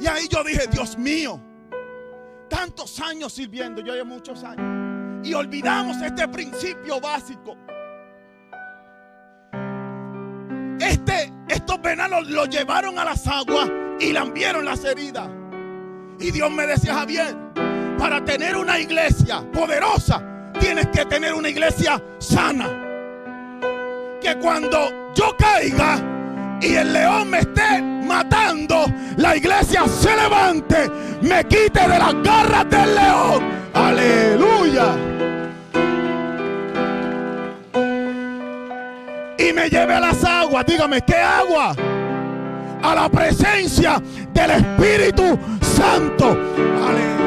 Y 0.00 0.06
ahí 0.06 0.26
yo 0.28 0.42
dije, 0.42 0.66
Dios 0.70 0.98
mío, 0.98 1.40
tantos 2.48 3.00
años 3.00 3.32
sirviendo, 3.32 3.80
yo 3.80 3.94
llevo 3.94 4.06
muchos 4.06 4.42
años, 4.44 5.26
y 5.26 5.32
olvidamos 5.34 6.00
este 6.02 6.28
principio 6.28 7.00
básico. 7.00 7.56
Este, 10.80 11.32
estos 11.48 11.80
venados 11.80 12.28
lo 12.28 12.44
llevaron 12.46 12.98
a 12.98 13.04
las 13.04 13.26
aguas 13.26 13.70
y 14.00 14.12
lambieron 14.12 14.64
las 14.64 14.84
heridas. 14.84 15.28
Y 16.18 16.30
Dios 16.30 16.50
me 16.50 16.66
decía, 16.66 16.94
Javier, 16.94 17.36
para 17.98 18.24
tener 18.24 18.56
una 18.56 18.78
iglesia 18.78 19.50
poderosa, 19.52 20.22
tienes 20.60 20.88
que 20.88 21.06
tener 21.06 21.32
una 21.34 21.48
iglesia 21.48 22.02
sana. 22.18 22.83
Que 24.24 24.38
cuando 24.38 25.12
yo 25.14 25.36
caiga 25.36 26.00
y 26.58 26.76
el 26.76 26.94
león 26.94 27.28
me 27.28 27.40
esté 27.40 27.82
matando, 27.82 28.86
la 29.18 29.36
iglesia 29.36 29.86
se 29.86 30.16
levante, 30.16 30.90
me 31.20 31.44
quite 31.44 31.80
de 31.80 31.98
las 31.98 32.14
garras 32.22 32.70
del 32.70 32.94
león. 32.94 33.44
Aleluya. 33.74 34.96
Y 39.36 39.52
me 39.52 39.68
lleve 39.68 39.92
a 39.92 40.00
las 40.00 40.24
aguas. 40.24 40.64
Dígame, 40.64 41.02
¿qué 41.02 41.16
agua? 41.16 41.76
A 42.82 42.94
la 42.94 43.10
presencia 43.10 44.02
del 44.32 44.50
Espíritu 44.52 45.38
Santo. 45.60 46.30
Aleluya 46.30 47.24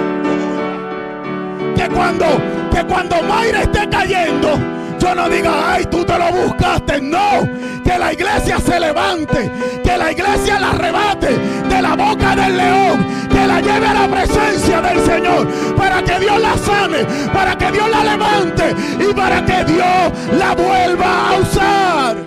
que 1.75 1.87
cuando, 1.89 2.25
que 2.71 2.83
cuando 2.85 3.21
Mayra 3.21 3.61
esté 3.61 3.87
cayendo, 3.87 4.76
no 5.15 5.29
diga, 5.29 5.73
ay, 5.73 5.85
tú 5.85 6.03
te 6.03 6.17
lo 6.17 6.31
buscaste. 6.31 7.01
No, 7.01 7.47
que 7.83 7.97
la 7.97 8.13
iglesia 8.13 8.59
se 8.59 8.79
levante, 8.79 9.51
que 9.83 9.97
la 9.97 10.11
iglesia 10.11 10.59
la 10.59 10.71
arrebate 10.71 11.37
de 11.37 11.81
la 11.81 11.95
boca 11.95 12.35
del 12.35 12.57
león, 12.57 13.05
que 13.29 13.47
la 13.47 13.61
lleve 13.61 13.87
a 13.87 13.93
la 13.93 14.07
presencia 14.07 14.81
del 14.81 14.99
Señor, 14.99 15.47
para 15.75 16.03
que 16.03 16.19
Dios 16.19 16.41
la 16.41 16.57
sane, 16.57 17.05
para 17.33 17.57
que 17.57 17.71
Dios 17.71 17.89
la 17.89 18.03
levante 18.03 18.75
y 18.99 19.13
para 19.13 19.45
que 19.45 19.63
Dios 19.65 20.11
la 20.37 20.55
vuelva 20.55 21.29
a 21.29 21.39
usar. 21.39 22.17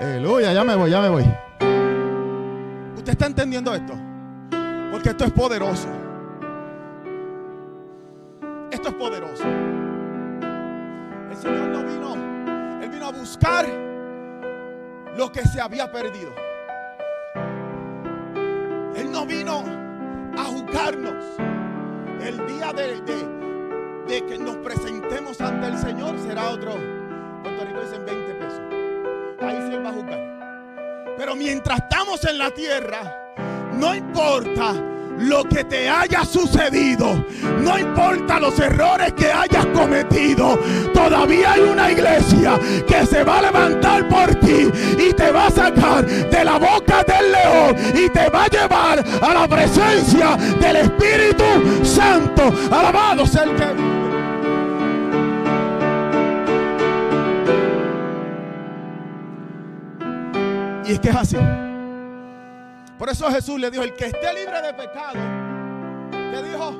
Aleluya, 0.00 0.52
ya 0.52 0.64
me 0.64 0.74
voy, 0.74 0.90
ya 0.90 1.00
me 1.00 1.08
voy. 1.08 1.24
¿Usted 2.96 3.12
está 3.12 3.26
entendiendo 3.26 3.74
esto? 3.74 3.94
Porque 4.90 5.10
esto 5.10 5.24
es 5.24 5.32
poderoso. 5.32 5.88
Esto 8.70 8.88
es 8.88 8.94
poderoso. 8.94 9.44
Señor 11.40 11.68
no 11.68 11.82
vino, 11.84 12.82
Él 12.82 12.90
vino 12.90 13.06
a 13.06 13.12
buscar 13.12 13.66
lo 15.16 15.32
que 15.32 15.40
se 15.46 15.60
había 15.60 15.90
perdido. 15.90 16.30
Él 18.94 19.10
no 19.10 19.24
vino 19.24 19.64
a 20.36 20.44
juzgarnos. 20.44 21.24
El 22.20 22.46
día 22.46 22.72
de, 22.74 23.00
de, 24.06 24.26
que 24.26 24.38
nos 24.38 24.56
presentemos 24.58 25.40
ante 25.40 25.68
el 25.68 25.78
Señor 25.78 26.18
será 26.18 26.50
otro. 26.50 26.72
Puerto 27.42 27.64
Rico 27.64 27.80
dicen 27.80 28.04
20 28.04 28.34
pesos. 28.34 28.60
Ahí 29.40 29.62
sí 29.66 29.74
Él 29.74 29.84
va 29.84 29.88
a 29.88 29.92
juzgar. 29.92 31.14
Pero 31.16 31.34
mientras 31.34 31.78
estamos 31.78 32.22
en 32.26 32.38
la 32.38 32.50
tierra, 32.50 33.32
no 33.72 33.94
importa 33.94 34.89
lo 35.20 35.44
que 35.44 35.64
te 35.64 35.88
haya 35.88 36.24
sucedido, 36.24 37.24
no 37.60 37.78
importa 37.78 38.40
los 38.40 38.58
errores 38.58 39.12
que 39.12 39.30
hayas 39.30 39.66
cometido, 39.66 40.58
todavía 40.94 41.52
hay 41.52 41.60
una 41.60 41.90
iglesia 41.90 42.58
que 42.86 43.06
se 43.06 43.22
va 43.22 43.38
a 43.38 43.42
levantar 43.42 44.08
por 44.08 44.34
ti 44.36 44.70
y 44.98 45.12
te 45.12 45.30
va 45.30 45.46
a 45.46 45.50
sacar 45.50 46.06
de 46.06 46.44
la 46.44 46.58
boca 46.58 47.04
del 47.04 47.32
león 47.32 47.76
y 47.94 48.08
te 48.08 48.28
va 48.30 48.44
a 48.44 48.48
llevar 48.48 49.04
a 49.22 49.34
la 49.34 49.48
presencia 49.48 50.36
del 50.36 50.76
Espíritu 50.76 51.84
Santo. 51.84 52.52
Alabado 52.70 53.26
sea 53.26 53.44
el 53.44 53.56
que 53.56 53.90
Y 60.86 60.94
es 60.94 60.98
que 60.98 61.10
es 61.10 61.16
así. 61.16 61.36
Por 62.98 63.08
eso 63.08 63.30
Jesús 63.30 63.58
le 63.58 63.70
dijo, 63.70 63.82
el 63.82 63.94
que 63.94 64.06
esté 64.06 64.34
libre 64.34 64.49
de 64.70 64.74
pecado, 64.74 65.18
le 66.12 66.42
dijo, 66.42 66.70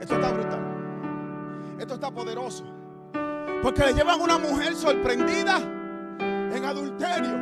esto 0.00 0.14
está 0.14 0.32
brutal, 0.32 1.76
esto 1.78 1.94
está 1.94 2.10
poderoso. 2.10 2.64
Porque 3.62 3.86
le 3.86 3.94
llevan 3.94 4.20
una 4.20 4.38
mujer 4.38 4.74
sorprendida 4.74 5.58
en 6.18 6.64
adulterio. 6.64 7.34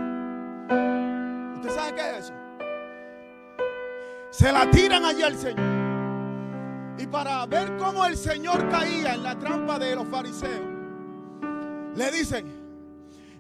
¿Usted 1.57 1.71
sabe 1.75 1.95
qué 1.95 2.11
es 2.11 2.25
eso? 2.25 2.33
Se 4.31 4.53
la 4.53 4.71
tiran 4.71 5.05
allí 5.05 5.23
al 5.23 5.37
Señor. 5.37 5.83
Y 6.99 7.07
para 7.09 7.45
ver 7.47 7.77
cómo 7.77 8.07
el 8.07 8.17
Señor 8.17 8.69
caía 8.69 9.15
en 9.15 9.23
la 9.25 9.37
trampa 9.37 9.79
de 9.81 9.97
los 9.97 10.07
fariseos, 10.07 10.61
le 11.97 12.11
dicen, 12.13 12.47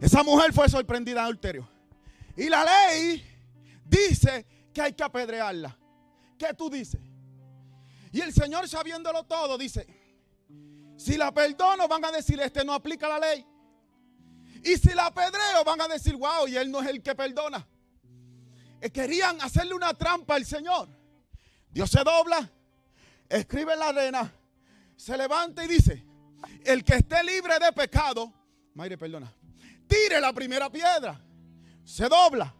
esa 0.00 0.24
mujer 0.24 0.52
fue 0.52 0.68
sorprendida 0.68 1.20
en 1.20 1.24
adulterio. 1.26 1.68
Y 2.36 2.48
la 2.48 2.64
ley 2.64 3.24
dice 3.84 4.44
que 4.72 4.82
hay 4.82 4.92
que 4.92 5.04
apedrearla. 5.04 5.76
¿Qué 6.38 6.52
tú 6.54 6.70
dices? 6.70 7.00
Y 8.10 8.20
el 8.20 8.32
Señor 8.32 8.68
sabiéndolo 8.68 9.24
todo 9.24 9.56
dice, 9.56 9.86
si 10.96 11.16
la 11.16 11.32
perdono 11.32 11.88
van 11.88 12.04
a 12.04 12.10
decir, 12.10 12.40
este 12.40 12.64
no 12.64 12.74
aplica 12.74 13.08
la 13.08 13.18
ley. 13.18 13.46
Y 14.64 14.76
si 14.76 14.94
la 14.94 15.06
apedreo 15.06 15.64
van 15.64 15.80
a 15.80 15.88
decir, 15.88 16.14
wow, 16.16 16.46
y 16.46 16.56
él 16.56 16.70
no 16.70 16.80
es 16.80 16.88
el 16.88 17.02
que 17.02 17.14
perdona. 17.14 17.66
Eh, 18.80 18.90
querían 18.90 19.40
hacerle 19.40 19.74
una 19.74 19.94
trampa 19.94 20.34
al 20.34 20.44
Señor. 20.44 20.88
Dios 21.70 21.90
se 21.90 22.04
dobla, 22.04 22.48
escribe 23.28 23.72
en 23.72 23.78
la 23.78 23.88
arena, 23.88 24.32
se 24.94 25.16
levanta 25.16 25.64
y 25.64 25.68
dice, 25.68 26.04
el 26.64 26.84
que 26.84 26.96
esté 26.96 27.24
libre 27.24 27.58
de 27.58 27.72
pecado, 27.72 28.32
Mayre, 28.74 28.98
perdona, 28.98 29.32
tire 29.86 30.20
la 30.20 30.32
primera 30.32 30.70
piedra, 30.70 31.18
se 31.84 32.08
dobla, 32.08 32.54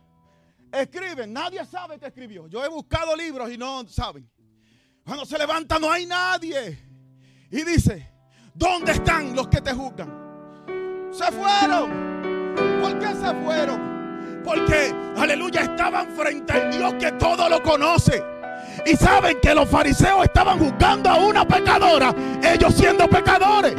escribe, 0.73 1.27
nadie 1.27 1.65
sabe 1.67 1.99
que 1.99 2.07
escribió. 2.07 2.47
Yo 2.49 2.65
he 2.65 2.69
buscado 2.69 3.15
libros 3.15 3.51
y 3.51 3.59
no 3.59 3.87
saben. 3.89 4.29
Cuando 5.05 5.25
se 5.25 5.39
levanta 5.39 5.79
no 5.79 5.91
hay 5.91 6.07
nadie. 6.07 6.79
Y 7.51 7.65
dice, 7.65 8.11
¿dónde 8.55 8.93
están 8.93 9.37
los 9.37 9.49
que 9.49 9.61
te 9.61 9.73
juzgan? 9.73 11.11
Se 11.13 11.31
fueron. 11.31 12.13
¿Por 12.81 12.99
qué 12.99 13.09
se 13.09 13.35
fueron? 13.45 13.93
Porque, 14.45 14.95
aleluya, 15.17 15.61
estaban 15.63 16.09
frente 16.17 16.53
al 16.53 16.71
Dios 16.73 16.95
que 16.95 17.13
todo 17.13 17.49
lo 17.49 17.63
conoce. 17.63 18.23
Y 18.87 18.97
saben 18.97 19.39
que 19.41 19.55
los 19.55 19.69
fariseos 19.69 20.25
estaban 20.25 20.59
juzgando 20.59 21.11
a 21.11 21.17
una 21.17 21.47
pecadora, 21.47 22.15
ellos 22.43 22.75
siendo 22.75 23.09
pecadores. 23.09 23.75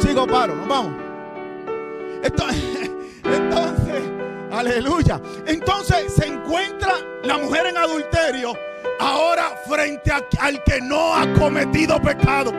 Sigo, 0.00 0.26
paro, 0.26 0.54
vamos. 0.66 0.92
Entonces, 2.22 2.90
entonces, 3.24 4.02
aleluya. 4.58 5.20
Entonces 5.46 6.12
se 6.14 6.26
encuentra 6.26 6.92
la 7.22 7.38
mujer 7.38 7.66
en 7.66 7.76
adulterio 7.76 8.54
ahora 9.00 9.56
frente 9.68 10.12
al 10.12 10.62
que 10.64 10.80
no 10.80 11.14
ha 11.14 11.32
cometido 11.34 12.00
pecado. 12.00 12.52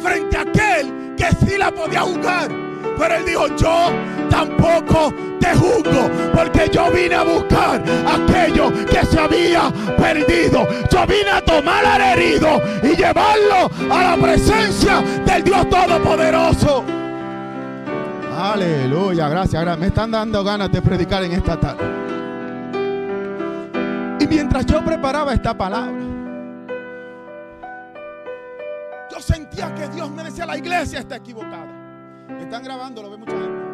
Frente 0.00 0.36
a 0.36 0.42
aquel 0.42 1.14
que 1.16 1.26
sí 1.44 1.56
la 1.56 1.70
podía 1.70 2.00
juzgar. 2.00 2.50
Pero 2.98 3.14
él 3.14 3.24
dijo, 3.24 3.46
yo 3.56 3.90
tampoco 4.30 5.12
te 5.40 5.54
juzgo, 5.54 6.10
porque 6.32 6.68
yo 6.70 6.90
vine 6.92 7.14
a 7.14 7.22
buscar 7.22 7.82
aquello 8.06 8.72
que 8.86 9.04
se 9.04 9.18
había 9.18 9.72
perdido. 9.96 10.66
Yo 10.90 11.06
vine 11.06 11.30
a 11.30 11.40
tomar 11.40 11.84
al 11.84 12.00
herido 12.00 12.62
y 12.82 12.94
llevarlo 12.96 13.70
a 13.90 14.04
la 14.04 14.16
presencia 14.16 15.02
del 15.26 15.42
Dios 15.42 15.68
Todopoderoso. 15.68 16.84
Aleluya, 18.36 19.28
gracias, 19.28 19.78
Me 19.78 19.86
están 19.86 20.10
dando 20.10 20.42
ganas 20.42 20.70
de 20.72 20.82
predicar 20.82 21.22
en 21.22 21.32
esta 21.32 21.58
tarde. 21.58 21.84
Y 24.18 24.26
mientras 24.26 24.66
yo 24.66 24.84
preparaba 24.84 25.32
esta 25.32 25.56
palabra, 25.56 26.02
yo 29.12 29.20
sentía 29.20 29.72
que 29.74 29.88
Dios 29.88 30.10
me 30.10 30.24
decía, 30.24 30.46
la 30.46 30.58
iglesia 30.58 30.98
está 30.98 31.16
equivocada. 31.16 31.66
Me 32.28 32.42
están 32.42 32.64
grabando, 32.64 33.02
lo 33.02 33.10
ve 33.10 33.18
mucha 33.18 33.32
gente. 33.32 33.64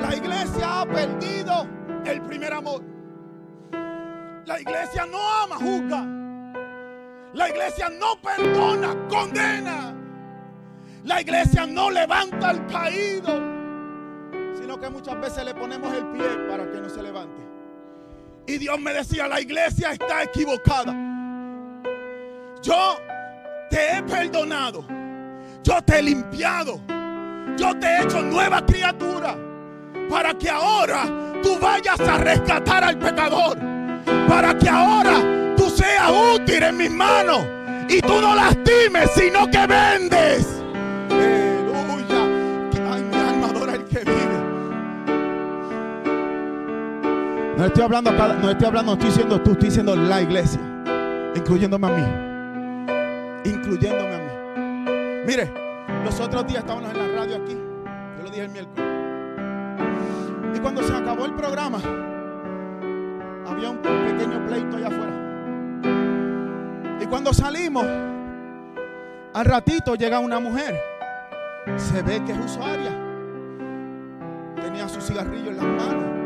La 0.00 0.16
iglesia 0.16 0.80
ha 0.80 0.86
perdido 0.86 1.68
el 2.04 2.20
primer 2.22 2.52
amor. 2.52 2.82
La 4.44 4.60
iglesia 4.60 5.06
no 5.06 5.18
ama, 5.44 5.54
juzga. 5.54 6.04
La 7.34 7.48
iglesia 7.48 7.88
no 7.90 8.20
perdona, 8.20 8.96
condena. 9.08 9.97
La 11.08 11.22
iglesia 11.22 11.66
no 11.66 11.90
levanta 11.90 12.50
al 12.50 12.66
caído, 12.66 13.40
sino 14.60 14.78
que 14.78 14.90
muchas 14.90 15.18
veces 15.18 15.42
le 15.42 15.54
ponemos 15.54 15.90
el 15.94 16.04
pie 16.08 16.28
para 16.50 16.70
que 16.70 16.82
no 16.82 16.90
se 16.90 17.02
levante. 17.02 17.40
Y 18.46 18.58
Dios 18.58 18.78
me 18.78 18.92
decía, 18.92 19.26
la 19.26 19.40
iglesia 19.40 19.92
está 19.92 20.24
equivocada. 20.24 20.94
Yo 22.60 22.98
te 23.70 23.96
he 23.96 24.02
perdonado. 24.02 24.84
Yo 25.62 25.80
te 25.80 25.98
he 25.98 26.02
limpiado. 26.02 26.78
Yo 27.56 27.74
te 27.78 27.86
he 27.86 28.02
hecho 28.02 28.20
nueva 28.20 28.66
criatura. 28.66 29.34
Para 30.10 30.34
que 30.34 30.50
ahora 30.50 31.04
tú 31.42 31.58
vayas 31.58 32.00
a 32.00 32.18
rescatar 32.18 32.84
al 32.84 32.98
pecador. 32.98 33.58
Para 34.28 34.58
que 34.58 34.68
ahora 34.68 35.54
tú 35.56 35.70
seas 35.70 36.10
útil 36.34 36.64
en 36.64 36.76
mis 36.76 36.90
manos. 36.90 37.46
Y 37.88 37.98
tú 38.02 38.20
no 38.20 38.34
lastimes, 38.34 39.10
sino 39.14 39.50
que 39.50 39.66
vendes. 39.66 40.57
No 47.58 47.64
estoy 47.66 47.82
hablando 47.82 48.12
no 48.12 48.50
estoy 48.50 48.68
hablando, 48.68 48.92
estoy 48.92 49.08
diciendo 49.08 49.42
tú, 49.42 49.50
estoy 49.50 49.68
diciendo 49.70 49.96
la 49.96 50.22
iglesia. 50.22 50.60
Incluyéndome 51.34 51.88
a 51.88 51.90
mí. 51.90 53.50
Incluyéndome 53.50 54.14
a 54.14 54.18
mí. 54.18 54.30
Mire, 55.26 55.52
los 56.04 56.20
otros 56.20 56.46
días 56.46 56.60
estábamos 56.60 56.92
en 56.92 56.98
la 56.98 57.20
radio 57.20 57.34
aquí. 57.42 57.58
Yo 58.16 58.22
lo 58.22 58.30
dije 58.30 58.44
el 58.44 58.50
miércoles. 58.50 58.86
Y 60.54 60.60
cuando 60.60 60.84
se 60.84 60.94
acabó 60.94 61.24
el 61.24 61.34
programa, 61.34 61.78
había 63.48 63.70
un 63.70 63.78
pequeño 63.78 64.46
pleito 64.46 64.76
allá 64.76 64.86
afuera. 64.86 65.12
Y 67.00 67.06
cuando 67.06 67.34
salimos, 67.34 67.86
al 69.34 69.44
ratito 69.44 69.96
llega 69.96 70.20
una 70.20 70.38
mujer. 70.38 70.80
Se 71.74 72.02
ve 72.02 72.22
que 72.24 72.30
es 72.30 72.38
usuaria. 72.38 72.92
Tenía 74.62 74.88
su 74.88 75.00
cigarrillo 75.00 75.50
en 75.50 75.56
las 75.56 75.66
manos. 75.66 76.17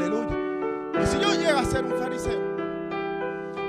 Aleluya. 0.00 1.02
Y 1.02 1.06
si 1.06 1.20
yo 1.20 1.34
llego 1.34 1.58
a 1.58 1.64
ser 1.64 1.84
un 1.84 1.92
fariseo, 1.92 2.40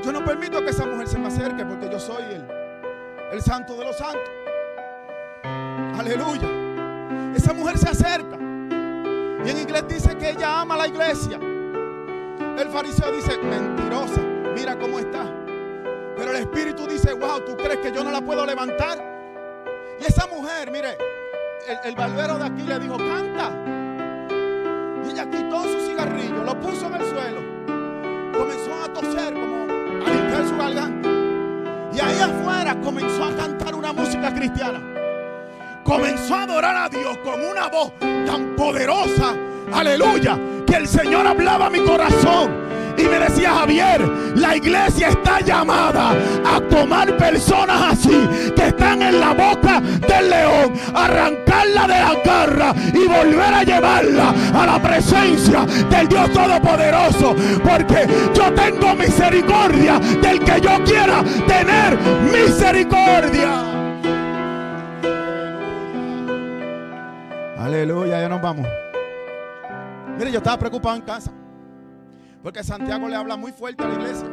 yo 0.01 0.11
no 0.13 0.23
permito 0.23 0.63
que 0.63 0.69
esa 0.69 0.85
mujer 0.85 1.07
se 1.07 1.19
me 1.19 1.27
acerque 1.27 1.65
porque 1.65 1.89
yo 1.89 1.99
soy 1.99 2.23
el 2.23 2.61
el 3.31 3.41
santo 3.41 3.75
de 3.75 3.85
los 3.85 3.97
santos. 3.97 4.29
Aleluya. 5.97 6.49
Esa 7.35 7.53
mujer 7.53 7.77
se 7.77 7.89
acerca. 7.89 8.37
Y 8.37 9.49
en 9.49 9.57
inglés 9.57 9.85
dice 9.87 10.17
que 10.17 10.31
ella 10.31 10.61
ama 10.61 10.77
la 10.77 10.87
iglesia. 10.87 11.37
El 11.37 12.69
fariseo 12.69 13.11
dice, 13.11 13.37
mentirosa, 13.37 14.21
mira 14.55 14.77
cómo 14.77 14.99
está. 14.99 15.25
Pero 16.17 16.31
el 16.31 16.37
espíritu 16.37 16.87
dice, 16.87 17.13
wow, 17.13 17.41
¿tú 17.45 17.55
crees 17.55 17.79
que 17.79 17.91
yo 17.91 18.03
no 18.03 18.11
la 18.11 18.21
puedo 18.21 18.45
levantar? 18.45 19.01
Y 19.99 20.05
esa 20.05 20.27
mujer, 20.27 20.69
mire, 20.71 20.97
el, 21.67 21.79
el 21.85 21.95
de 21.95 22.45
aquí 22.45 22.63
le 22.63 22.79
dijo, 22.79 22.97
canta. 22.97 23.60
Y 25.05 25.11
ella 25.11 25.29
quitó 25.29 25.63
su 25.63 25.87
cigarrillo, 25.87 26.43
lo 26.43 26.59
puso 26.59 26.87
en 26.87 26.93
el 26.95 27.09
suelo. 27.09 27.41
Comenzó 28.37 28.73
a 28.83 28.93
toser 28.93 29.33
como 29.33 29.63
a 29.63 30.09
limpiar 30.09 30.47
su 30.47 30.57
garganta. 30.57 31.09
Y 31.93 31.99
ahí 31.99 32.19
afuera 32.21 32.79
comenzó 32.81 33.25
a 33.25 33.35
cantar 33.35 33.75
una 33.75 33.93
música 33.93 34.33
cristiana. 34.33 34.79
Comenzó 35.83 36.35
a 36.35 36.43
adorar 36.43 36.75
a 36.75 36.89
Dios 36.89 37.17
con 37.17 37.41
una 37.41 37.67
voz 37.67 37.91
tan 37.99 38.55
poderosa. 38.55 39.35
Aleluya. 39.73 40.39
Que 40.65 40.75
el 40.77 40.87
Señor 40.87 41.27
hablaba 41.27 41.65
a 41.65 41.69
mi 41.69 41.79
corazón. 41.79 42.51
Y 42.97 43.03
me 43.03 43.19
decía 43.19 43.53
Javier, 43.53 44.01
la 44.35 44.55
iglesia 44.55 45.09
está 45.09 45.39
llamada 45.41 46.13
a 46.45 46.59
tomar 46.61 47.15
personas 47.17 47.93
así, 47.93 48.27
que 48.55 48.67
están 48.67 49.01
en 49.01 49.19
la 49.19 49.33
boca 49.33 49.81
del 49.81 50.29
león, 50.29 50.73
arrancarla 50.93 51.87
de 51.87 51.99
la 51.99 52.15
garra 52.23 52.73
y 52.93 53.07
volver 53.07 53.53
a 53.53 53.63
llevarla 53.63 54.33
a 54.53 54.65
la 54.65 54.81
presencia 54.81 55.65
del 55.89 56.07
Dios 56.07 56.31
Todopoderoso. 56.31 57.35
Porque 57.63 58.07
yo 58.33 58.53
tengo 58.53 58.95
misericordia 58.95 59.99
del 59.99 60.39
que 60.39 60.61
yo 60.61 60.83
quiera 60.83 61.23
tener 61.47 61.97
misericordia. 62.31 63.71
Aleluya, 67.57 68.21
ya 68.21 68.29
nos 68.29 68.41
vamos. 68.41 68.67
Mire, 70.17 70.31
yo 70.31 70.37
estaba 70.39 70.57
preocupado 70.57 70.95
en 70.95 71.01
casa. 71.01 71.31
Porque 72.43 72.63
Santiago 72.63 73.07
le 73.07 73.15
habla 73.15 73.37
muy 73.37 73.51
fuerte 73.51 73.83
a 73.83 73.87
la 73.87 73.93
iglesia. 73.95 74.29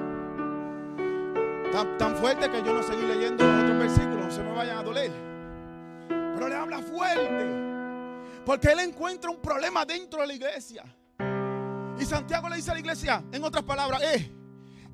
Tan, 1.99 2.17
fuerte 2.17 2.51
que 2.51 2.63
yo 2.63 2.73
no 2.73 2.83
seguí 2.83 3.03
leyendo 3.03 3.45
los 3.45 3.63
otros 3.63 3.79
versículos, 3.79 4.25
no 4.25 4.31
se 4.31 4.43
me 4.43 4.53
vayan 4.53 4.79
a 4.79 4.83
doler. 4.83 5.13
Pero 6.09 6.49
le 6.49 6.55
habla 6.55 6.79
fuerte. 6.81 8.43
Porque 8.45 8.69
él 8.69 8.81
encuentra 8.81 9.31
un 9.31 9.41
problema 9.41 9.85
dentro 9.85 10.23
de 10.23 10.27
la 10.27 10.33
iglesia. 10.33 10.85
Y 11.99 12.05
Santiago 12.05 12.49
le 12.49 12.57
dice 12.57 12.71
a 12.71 12.75
la 12.75 12.81
iglesia, 12.81 13.25
en 13.31 13.45
otras 13.45 13.65
palabras, 13.65 14.03
eh, 14.03 14.33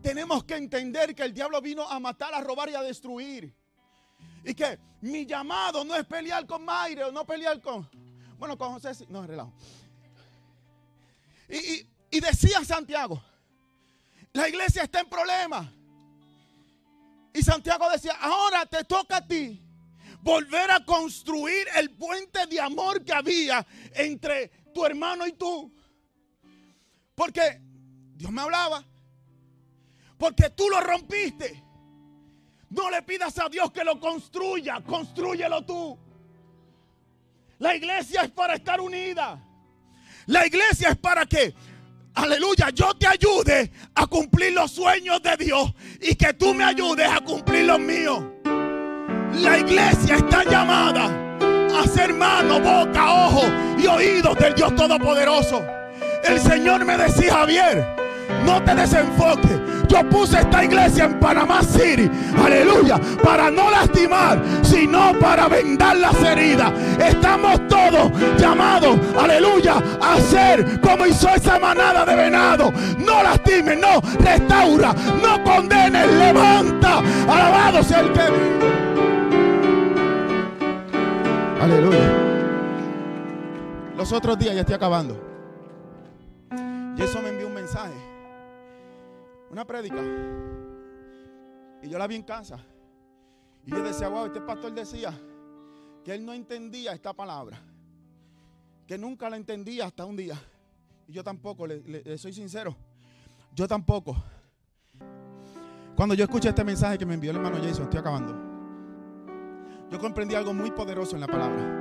tenemos 0.02 0.44
que 0.44 0.56
entender 0.56 1.14
que 1.14 1.22
el 1.22 1.32
diablo 1.32 1.60
vino 1.60 1.88
a 1.88 2.00
matar, 2.00 2.34
a 2.34 2.40
robar 2.40 2.68
y 2.68 2.74
a 2.74 2.82
destruir. 2.82 3.54
Y 4.42 4.54
que 4.54 4.78
mi 5.02 5.24
llamado 5.24 5.84
no 5.84 5.94
es 5.94 6.04
pelear 6.04 6.46
con 6.46 6.64
Mayre 6.64 7.04
o 7.04 7.12
no 7.12 7.24
pelear 7.24 7.60
con. 7.60 7.88
Bueno, 8.38 8.58
con 8.58 8.72
José. 8.72 9.06
No, 9.08 9.26
relajo. 9.26 9.52
Y, 11.48 11.56
y, 11.56 11.93
y 12.14 12.20
decía 12.20 12.64
Santiago: 12.64 13.20
La 14.32 14.48
iglesia 14.48 14.84
está 14.84 15.00
en 15.00 15.08
problemas. 15.08 15.66
Y 17.32 17.42
Santiago 17.42 17.90
decía: 17.90 18.12
Ahora 18.20 18.64
te 18.66 18.84
toca 18.84 19.16
a 19.16 19.26
ti 19.26 19.60
volver 20.22 20.70
a 20.70 20.84
construir 20.84 21.66
el 21.74 21.90
puente 21.90 22.46
de 22.46 22.60
amor 22.60 23.04
que 23.04 23.12
había 23.12 23.66
entre 23.94 24.48
tu 24.72 24.86
hermano 24.86 25.26
y 25.26 25.32
tú. 25.32 25.74
Porque 27.16 27.60
Dios 28.14 28.30
me 28.30 28.42
hablaba. 28.42 28.84
Porque 30.16 30.50
tú 30.50 30.68
lo 30.70 30.80
rompiste. 30.80 31.64
No 32.70 32.90
le 32.90 33.02
pidas 33.02 33.36
a 33.40 33.48
Dios 33.48 33.72
que 33.72 33.82
lo 33.82 33.98
construya, 33.98 34.80
construyelo 34.82 35.64
tú. 35.64 35.98
La 37.58 37.74
iglesia 37.74 38.22
es 38.22 38.30
para 38.30 38.54
estar 38.54 38.80
unida. 38.80 39.44
La 40.26 40.46
iglesia 40.46 40.90
es 40.90 40.96
para 40.96 41.26
que, 41.26 41.54
aleluya, 42.14 42.70
yo 42.70 42.94
te 42.94 43.06
ayude 43.06 43.70
a 43.94 44.06
cumplir 44.06 44.52
los 44.52 44.70
sueños 44.70 45.22
de 45.22 45.36
Dios 45.36 45.72
y 46.00 46.14
que 46.14 46.32
tú 46.34 46.54
me 46.54 46.64
ayudes 46.64 47.08
a 47.08 47.20
cumplir 47.20 47.66
los 47.66 47.80
míos. 47.80 48.22
La 49.34 49.58
iglesia 49.58 50.16
está 50.16 50.44
llamada 50.44 51.36
a 51.76 51.86
ser 51.88 52.12
mano, 52.14 52.60
boca, 52.60 53.26
ojo 53.26 53.42
y 53.78 53.86
oídos 53.86 54.38
del 54.38 54.54
Dios 54.54 54.74
Todopoderoso. 54.76 55.62
El 56.24 56.40
Señor 56.40 56.84
me 56.84 56.96
decía, 56.96 57.34
Javier, 57.34 58.03
no 58.44 58.62
te 58.62 58.74
desenfoques. 58.74 59.60
Yo 59.88 60.02
puse 60.08 60.40
esta 60.40 60.64
iglesia 60.64 61.04
en 61.04 61.20
Panamá 61.20 61.62
City, 61.62 62.10
aleluya, 62.42 62.98
para 63.22 63.50
no 63.50 63.70
lastimar, 63.70 64.42
sino 64.62 65.16
para 65.20 65.46
vendar 65.46 65.96
las 65.96 66.20
heridas. 66.22 66.72
Estamos 66.98 67.60
todos 67.68 68.10
llamados, 68.38 68.98
aleluya, 69.16 69.74
a 70.00 70.20
ser 70.20 70.80
como 70.80 71.06
hizo 71.06 71.28
esa 71.28 71.58
manada 71.58 72.04
de 72.04 72.16
venado. 72.16 72.72
No 72.98 73.22
lastimen, 73.22 73.80
no 73.80 74.00
restaura, 74.18 74.94
no 75.22 75.44
condenes, 75.44 76.10
levanta. 76.12 76.98
Alabado 77.28 77.82
sea 77.82 78.00
el 78.00 78.12
que 78.12 78.22
vive. 78.30 78.54
Aleluya. 81.62 82.12
Los 83.96 84.12
otros 84.12 84.38
días 84.38 84.54
ya 84.54 84.60
estoy 84.62 84.74
acabando. 84.74 85.18
Y 86.96 87.02
eso 87.02 87.22
me 87.22 87.28
envió 87.30 87.46
un 87.46 87.54
mensaje. 87.54 88.13
Una 89.50 89.64
prédica. 89.64 90.02
Y 91.82 91.88
yo 91.88 91.98
la 91.98 92.06
vi 92.06 92.16
en 92.16 92.22
casa. 92.22 92.58
Y 93.66 93.70
yo 93.70 93.82
decía, 93.82 94.08
wow, 94.08 94.26
este 94.26 94.40
pastor 94.40 94.72
decía 94.74 95.12
que 96.04 96.14
él 96.14 96.24
no 96.24 96.32
entendía 96.32 96.92
esta 96.92 97.12
palabra. 97.12 97.58
Que 98.86 98.98
nunca 98.98 99.30
la 99.30 99.36
entendía 99.36 99.86
hasta 99.86 100.04
un 100.04 100.16
día. 100.16 100.36
Y 101.06 101.12
yo 101.12 101.22
tampoco, 101.24 101.66
le, 101.66 101.80
le- 101.80 102.18
soy 102.18 102.32
sincero. 102.32 102.74
Yo 103.54 103.66
tampoco. 103.68 104.16
Cuando 105.96 106.14
yo 106.14 106.24
escuché 106.24 106.48
este 106.48 106.64
mensaje 106.64 106.98
que 106.98 107.06
me 107.06 107.14
envió 107.14 107.30
el 107.30 107.36
hermano 107.36 107.56
Jason, 107.58 107.84
estoy 107.84 108.00
acabando. 108.00 108.34
Yo 109.90 109.98
comprendí 109.98 110.34
algo 110.34 110.52
muy 110.52 110.70
poderoso 110.72 111.14
en 111.14 111.20
la 111.20 111.26
palabra. 111.28 111.80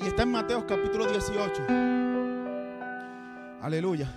Y 0.00 0.06
está 0.06 0.22
en 0.24 0.32
Mateos 0.32 0.64
capítulo 0.66 1.06
18. 1.06 1.62
Aleluya. 3.62 4.10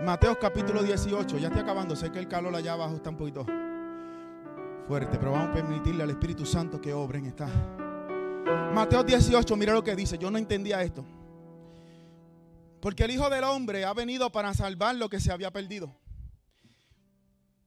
Mateos 0.00 0.38
capítulo 0.40 0.82
18. 0.82 1.38
Ya 1.38 1.48
estoy 1.48 1.62
acabando. 1.62 1.94
Sé 1.94 2.10
que 2.10 2.18
el 2.18 2.28
calor 2.28 2.54
allá 2.54 2.72
abajo 2.72 2.96
está 2.96 3.10
un 3.10 3.16
poquito 3.16 3.46
fuerte, 4.86 5.18
pero 5.18 5.32
vamos 5.32 5.50
a 5.50 5.52
permitirle 5.52 6.02
al 6.02 6.10
Espíritu 6.10 6.44
Santo 6.44 6.80
que 6.80 6.92
obre 6.92 7.18
en 7.18 7.26
esta. 7.26 7.46
Mateos 8.74 9.06
18, 9.06 9.56
mira 9.56 9.72
lo 9.72 9.84
que 9.84 9.94
dice. 9.94 10.18
Yo 10.18 10.30
no 10.30 10.38
entendía 10.38 10.82
esto. 10.82 11.04
Porque 12.80 13.04
el 13.04 13.12
Hijo 13.12 13.30
del 13.30 13.44
Hombre 13.44 13.84
ha 13.84 13.94
venido 13.94 14.30
para 14.30 14.52
salvar 14.52 14.96
lo 14.96 15.08
que 15.08 15.20
se 15.20 15.32
había 15.32 15.50
perdido. 15.50 15.94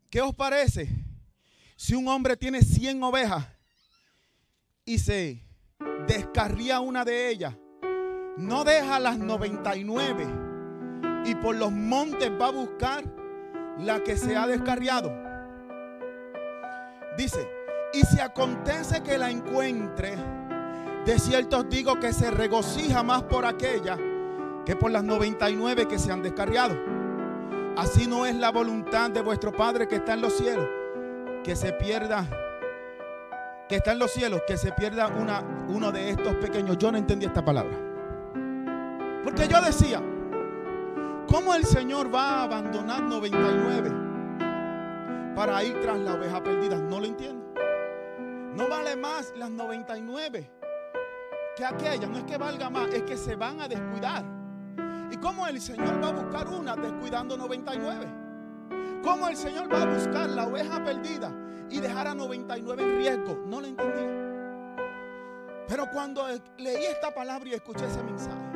¿Qué 0.09 0.21
os 0.21 0.35
parece? 0.35 0.89
Si 1.75 1.95
un 1.95 2.07
hombre 2.07 2.37
tiene 2.37 2.61
100 2.61 3.01
ovejas 3.03 3.47
y 4.85 4.99
se 4.99 5.43
descarría 6.07 6.79
una 6.81 7.03
de 7.03 7.29
ellas, 7.29 7.55
no 8.37 8.63
deja 8.63 8.99
las 8.99 9.17
99 9.17 10.46
y 11.25 11.35
por 11.35 11.55
los 11.55 11.71
montes 11.71 12.31
va 12.39 12.47
a 12.47 12.51
buscar 12.51 13.03
la 13.79 14.03
que 14.03 14.17
se 14.17 14.35
ha 14.35 14.47
descarriado. 14.47 15.11
Dice, 17.17 17.47
y 17.93 18.01
si 18.01 18.19
acontece 18.19 19.01
que 19.01 19.17
la 19.17 19.29
encuentre, 19.29 20.15
de 21.05 21.19
cierto 21.19 21.59
os 21.59 21.69
digo 21.69 21.99
que 21.99 22.13
se 22.13 22.29
regocija 22.29 23.01
más 23.01 23.23
por 23.23 23.45
aquella 23.45 23.97
que 24.65 24.75
por 24.75 24.91
las 24.91 25.03
99 25.03 25.87
que 25.87 25.97
se 25.97 26.11
han 26.11 26.21
descarriado. 26.21 26.75
Así 27.77 28.05
no 28.07 28.25
es 28.25 28.35
la 28.35 28.51
voluntad 28.51 29.09
de 29.09 29.21
vuestro 29.21 29.53
Padre 29.53 29.87
que 29.87 29.95
está 29.95 30.13
en 30.15 30.21
los 30.21 30.33
cielos, 30.33 30.67
que 31.43 31.55
se 31.55 31.71
pierda, 31.71 32.25
que 33.69 33.77
está 33.77 33.93
en 33.93 33.99
los 33.99 34.11
cielos, 34.11 34.41
que 34.45 34.57
se 34.57 34.73
pierda 34.73 35.07
una, 35.07 35.41
uno 35.69 35.91
de 35.91 36.09
estos 36.09 36.35
pequeños. 36.35 36.77
Yo 36.77 36.91
no 36.91 36.97
entendí 36.97 37.25
esta 37.25 37.45
palabra. 37.45 37.77
Porque 39.23 39.47
yo 39.47 39.61
decía, 39.61 40.01
¿cómo 41.27 41.53
el 41.53 41.65
Señor 41.65 42.13
va 42.13 42.29
a 42.29 42.43
abandonar 42.43 43.03
99 43.03 43.91
para 45.35 45.63
ir 45.63 45.79
tras 45.81 45.99
la 45.99 46.13
oveja 46.13 46.41
perdida? 46.41 46.77
No 46.77 46.99
lo 46.99 47.05
entiendo. 47.05 47.45
No 48.55 48.67
vale 48.67 48.95
más 48.95 49.33
las 49.37 49.51
99 49.51 50.51
que 51.55 51.65
aquella. 51.65 52.07
No 52.07 52.17
es 52.17 52.23
que 52.23 52.37
valga 52.37 52.69
más, 52.69 52.87
es 52.89 53.03
que 53.03 53.17
se 53.17 53.35
van 53.35 53.61
a 53.61 53.67
descuidar. 53.67 54.23
¿Y 55.11 55.17
cómo 55.17 55.47
el 55.47 55.61
Señor 55.61 56.03
va 56.03 56.09
a 56.09 56.13
buscar 56.13 56.47
una 56.47 56.75
descuidando 56.75 57.37
99? 57.37 58.05
¿Cómo 59.03 59.27
el 59.27 59.37
Señor 59.37 59.71
va 59.71 59.83
a 59.83 59.85
buscar 59.85 60.29
la 60.29 60.47
oveja 60.47 60.83
perdida 60.83 61.31
y 61.69 61.79
dejar 61.79 62.07
a 62.07 62.15
99 62.15 62.83
en 62.83 62.97
riesgo? 62.97 63.43
No 63.45 63.61
lo 63.61 63.67
entendía. 63.67 64.27
Pero 65.67 65.89
cuando 65.91 66.27
leí 66.57 66.85
esta 66.85 67.13
palabra 67.13 67.49
y 67.49 67.53
escuché 67.53 67.85
ese 67.85 68.01
mensaje, 68.01 68.46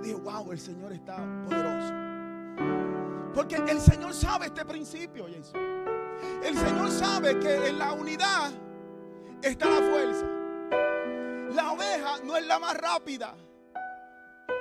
yo 0.00 0.06
dije, 0.06 0.14
wow, 0.14 0.50
el 0.52 0.58
Señor 0.58 0.92
está 0.92 1.16
poderoso. 1.44 1.92
Porque 3.34 3.56
el 3.56 3.80
Señor 3.80 4.14
sabe 4.14 4.46
este 4.46 4.64
principio, 4.64 5.26
Jason. 5.26 5.60
El 6.42 6.56
Señor 6.56 6.90
sabe 6.90 7.38
que 7.38 7.68
en 7.68 7.78
la 7.78 7.92
unidad 7.92 8.50
está 9.42 9.66
la 9.66 9.76
fuerza. 9.76 10.26
La 11.54 11.72
oveja 11.72 12.16
no 12.24 12.36
es 12.36 12.46
la 12.46 12.58
más 12.58 12.76
rápida. 12.76 13.34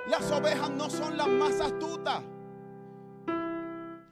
Las 0.07 0.29
ovejas 0.31 0.69
no 0.71 0.89
son 0.89 1.17
las 1.17 1.27
más 1.27 1.59
astutas. 1.59 2.21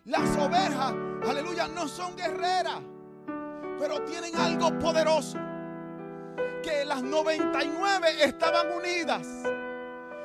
Las 0.05 0.37
ovejas, 0.37 0.93
aleluya, 1.27 1.67
no 1.67 1.87
son 1.87 2.15
guerreras, 2.15 2.79
pero 3.77 4.01
tienen 4.05 4.35
algo 4.35 4.77
poderoso. 4.79 5.37
Que 6.63 6.85
las 6.85 7.03
99 7.03 8.23
estaban 8.23 8.71
unidas. 8.71 9.27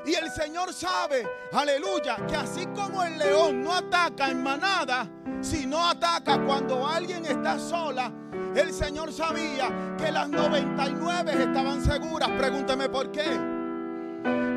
Y 0.05 0.15
el 0.15 0.31
Señor 0.31 0.73
sabe, 0.73 1.29
aleluya, 1.53 2.17
que 2.27 2.35
así 2.35 2.67
como 2.75 3.05
el 3.05 3.19
león 3.19 3.63
no 3.63 3.73
ataca 3.73 4.31
en 4.31 4.43
manada, 4.43 5.09
sino 5.41 5.87
ataca 5.87 6.45
cuando 6.45 6.87
alguien 6.87 7.25
está 7.25 7.59
sola, 7.59 8.11
el 8.55 8.73
Señor 8.73 9.13
sabía 9.13 9.97
que 9.97 10.11
las 10.11 10.29
99 10.29 11.45
estaban 11.45 11.85
seguras. 11.85 12.31
Pregúnteme 12.31 12.89
por 12.89 13.13
qué. 13.13 13.53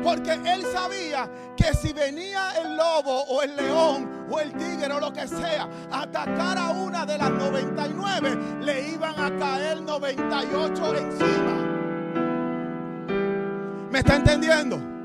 Porque 0.02 0.32
él 0.32 0.64
sabía 0.72 1.28
que 1.56 1.74
si 1.74 1.92
venía 1.92 2.52
el 2.60 2.76
lobo 2.76 3.22
o 3.24 3.42
el 3.42 3.56
león 3.56 4.26
o 4.30 4.38
el 4.38 4.52
tigre 4.52 4.92
o 4.92 5.00
lo 5.00 5.12
que 5.12 5.26
sea 5.26 5.68
a 5.90 6.02
atacar 6.02 6.58
a 6.58 6.70
una 6.70 7.06
de 7.06 7.18
las 7.18 7.30
99, 7.30 8.38
le 8.62 8.88
iban 8.88 9.18
a 9.18 9.36
caer 9.36 9.80
98 9.80 10.96
encima. 10.96 11.56
¿Me 13.90 13.98
está 14.00 14.16
entendiendo? 14.16 14.95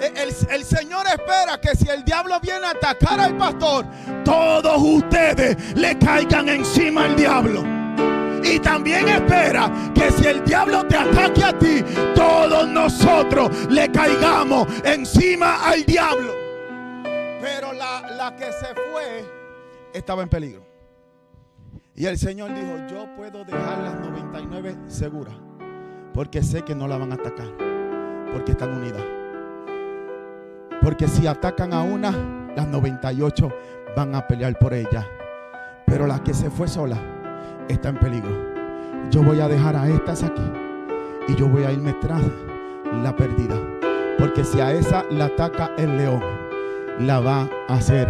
El, 0.00 0.16
el- 0.16 0.34
el 0.50 0.64
Señor 0.64 1.06
espera 1.06 1.60
que 1.60 1.74
si 1.74 1.88
el 1.88 2.04
diablo 2.04 2.38
viene 2.40 2.66
a 2.66 2.70
atacar 2.70 3.18
al 3.20 3.36
pastor, 3.36 3.84
todos 4.24 4.80
ustedes 4.80 5.76
le 5.76 5.98
caigan 5.98 6.48
encima 6.48 7.04
al 7.06 7.16
diablo. 7.16 7.64
Y 8.44 8.60
también 8.60 9.08
espera 9.08 9.70
que 9.94 10.10
si 10.12 10.26
el 10.26 10.44
diablo 10.44 10.86
te 10.86 10.96
ataque 10.96 11.42
a 11.44 11.58
ti, 11.58 11.82
todos 12.14 12.68
nosotros 12.68 13.50
le 13.68 13.90
caigamos 13.90 14.68
encima 14.84 15.68
al 15.68 15.84
diablo. 15.84 16.32
Pero 17.40 17.72
la, 17.72 18.02
la 18.16 18.36
que 18.36 18.44
se 18.52 18.66
fue 18.92 19.24
estaba 19.92 20.22
en 20.22 20.28
peligro. 20.28 20.62
Y 21.96 22.06
el 22.06 22.16
Señor 22.16 22.54
dijo, 22.54 22.76
yo 22.88 23.12
puedo 23.16 23.44
dejar 23.44 23.78
las 23.78 23.96
99 23.98 24.76
seguras. 24.86 25.34
Porque 26.14 26.42
sé 26.44 26.62
que 26.62 26.74
no 26.76 26.86
la 26.86 26.96
van 26.96 27.10
a 27.10 27.16
atacar. 27.16 27.48
Porque 28.32 28.52
están 28.52 28.72
unidas. 28.72 29.02
Porque 30.88 31.06
si 31.06 31.26
atacan 31.26 31.74
a 31.74 31.82
una, 31.82 32.10
las 32.56 32.66
98 32.66 33.52
van 33.94 34.14
a 34.14 34.26
pelear 34.26 34.58
por 34.58 34.72
ella. 34.72 35.06
Pero 35.84 36.06
la 36.06 36.24
que 36.24 36.32
se 36.32 36.48
fue 36.48 36.66
sola 36.66 36.96
está 37.68 37.90
en 37.90 37.98
peligro. 37.98 38.30
yo 39.10 39.22
voy 39.22 39.38
a 39.40 39.48
dejar 39.48 39.76
a 39.76 39.86
estas 39.86 40.22
aquí 40.22 40.40
y 41.28 41.34
yo 41.34 41.46
voy 41.46 41.64
a 41.64 41.72
irme 41.72 41.92
tras 42.00 42.22
la 43.02 43.14
perdida. 43.14 43.56
Porque 44.18 44.42
si 44.42 44.62
a 44.62 44.72
esa 44.72 45.04
la 45.10 45.26
ataca 45.26 45.72
el 45.76 45.94
león, 45.98 46.22
la 47.00 47.20
va 47.20 47.46
a 47.68 47.74
hacer 47.74 48.08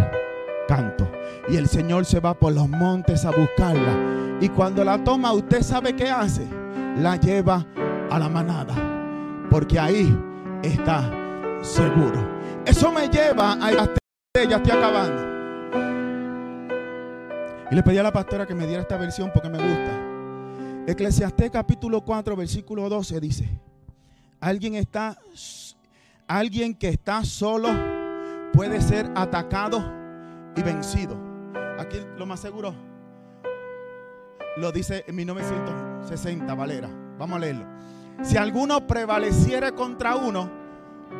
canto. 0.68 1.10
Y 1.48 1.56
el 1.56 1.66
Señor 1.66 2.04
se 2.04 2.20
va 2.20 2.32
por 2.32 2.52
los 2.52 2.68
montes 2.68 3.24
a 3.24 3.32
buscarla. 3.32 4.38
Y 4.40 4.50
cuando 4.50 4.84
la 4.84 5.02
toma, 5.02 5.32
usted 5.32 5.62
sabe 5.62 5.96
qué 5.96 6.10
hace. 6.10 6.46
La 7.00 7.16
lleva 7.16 7.66
a 8.08 8.20
la 8.20 8.28
manada. 8.28 8.76
Porque 9.50 9.80
ahí 9.80 10.16
está 10.62 11.10
seguro. 11.60 12.38
Eso 12.68 12.92
me 12.92 13.09
lleva 13.09 13.54
a 13.54 13.72
ya 13.72 14.57
estoy 14.57 14.70
acabando. 14.70 15.22
Y 17.70 17.74
le 17.74 17.83
pedí 17.83 17.96
a 17.96 18.02
la 18.02 18.12
pastora 18.12 18.46
que 18.46 18.54
me 18.54 18.66
diera 18.66 18.83
esta 18.83 18.98
versión 18.98 19.31
porque 19.33 19.48
me 19.48 19.57
gusta. 19.57 20.87
Eclesiastés 20.87 21.50
capítulo 21.50 22.02
4, 22.02 22.37
versículo 22.37 22.90
12 22.90 23.20
dice, 23.20 23.48
alguien 24.38 24.74
está 24.74 25.18
alguien 26.26 26.74
que 26.74 26.88
está 26.90 27.24
solo 27.24 27.70
puede 28.52 28.83
ser 28.83 29.11
atacado 29.14 29.83
y 30.54 30.62
vencido. 30.62 31.16
Aquí 31.78 31.96
lo 32.18 32.26
más 32.26 32.40
seguro 32.40 32.74
lo 34.59 34.72
dice 34.72 35.04
en 35.07 35.16
1960 35.16 36.54
Valera. 36.54 36.90
Vamos 37.18 37.37
a 37.37 37.40
leerlo. 37.40 37.64
Si 38.22 38.37
alguno 38.37 38.87
prevaleciere 38.87 39.72
contra 39.72 40.16
uno, 40.16 40.57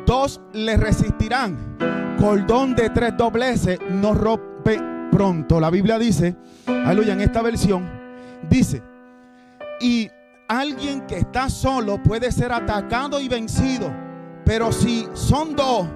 dos 0.05 0.41
le 0.53 0.77
resistirán. 0.77 1.77
Cordón 2.19 2.75
de 2.75 2.89
tres 2.89 3.15
dobleces 3.15 3.79
no 3.89 4.13
rompe 4.13 4.79
pronto. 5.11 5.59
La 5.59 5.69
Biblia 5.69 5.97
dice, 5.97 6.35
aleluya, 6.67 7.13
en 7.13 7.21
esta 7.21 7.41
versión, 7.41 7.89
dice, 8.49 8.81
y 9.79 10.09
alguien 10.47 11.05
que 11.07 11.17
está 11.17 11.49
solo 11.49 12.01
puede 12.01 12.31
ser 12.31 12.51
atacado 12.51 13.19
y 13.19 13.27
vencido. 13.27 13.93
Pero 14.43 14.71
si 14.71 15.07
son 15.13 15.55
dos, 15.55 15.87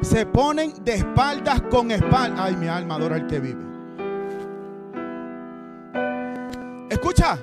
se 0.00 0.24
ponen 0.24 0.72
de 0.84 0.94
espaldas 0.94 1.62
con 1.62 1.90
espaldas. 1.90 2.40
Ay, 2.40 2.56
mi 2.56 2.68
alma 2.68 2.94
adora 2.94 3.16
el 3.16 3.26
que 3.26 3.40
vive. 3.40 3.68
Escucha. 6.88 7.38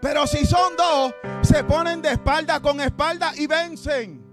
Pero 0.00 0.26
si 0.26 0.44
son 0.44 0.76
dos, 0.76 1.14
se 1.42 1.64
ponen 1.64 2.02
de 2.02 2.10
espalda 2.10 2.60
con 2.60 2.80
espalda 2.80 3.32
y 3.36 3.46
vencen. 3.46 4.25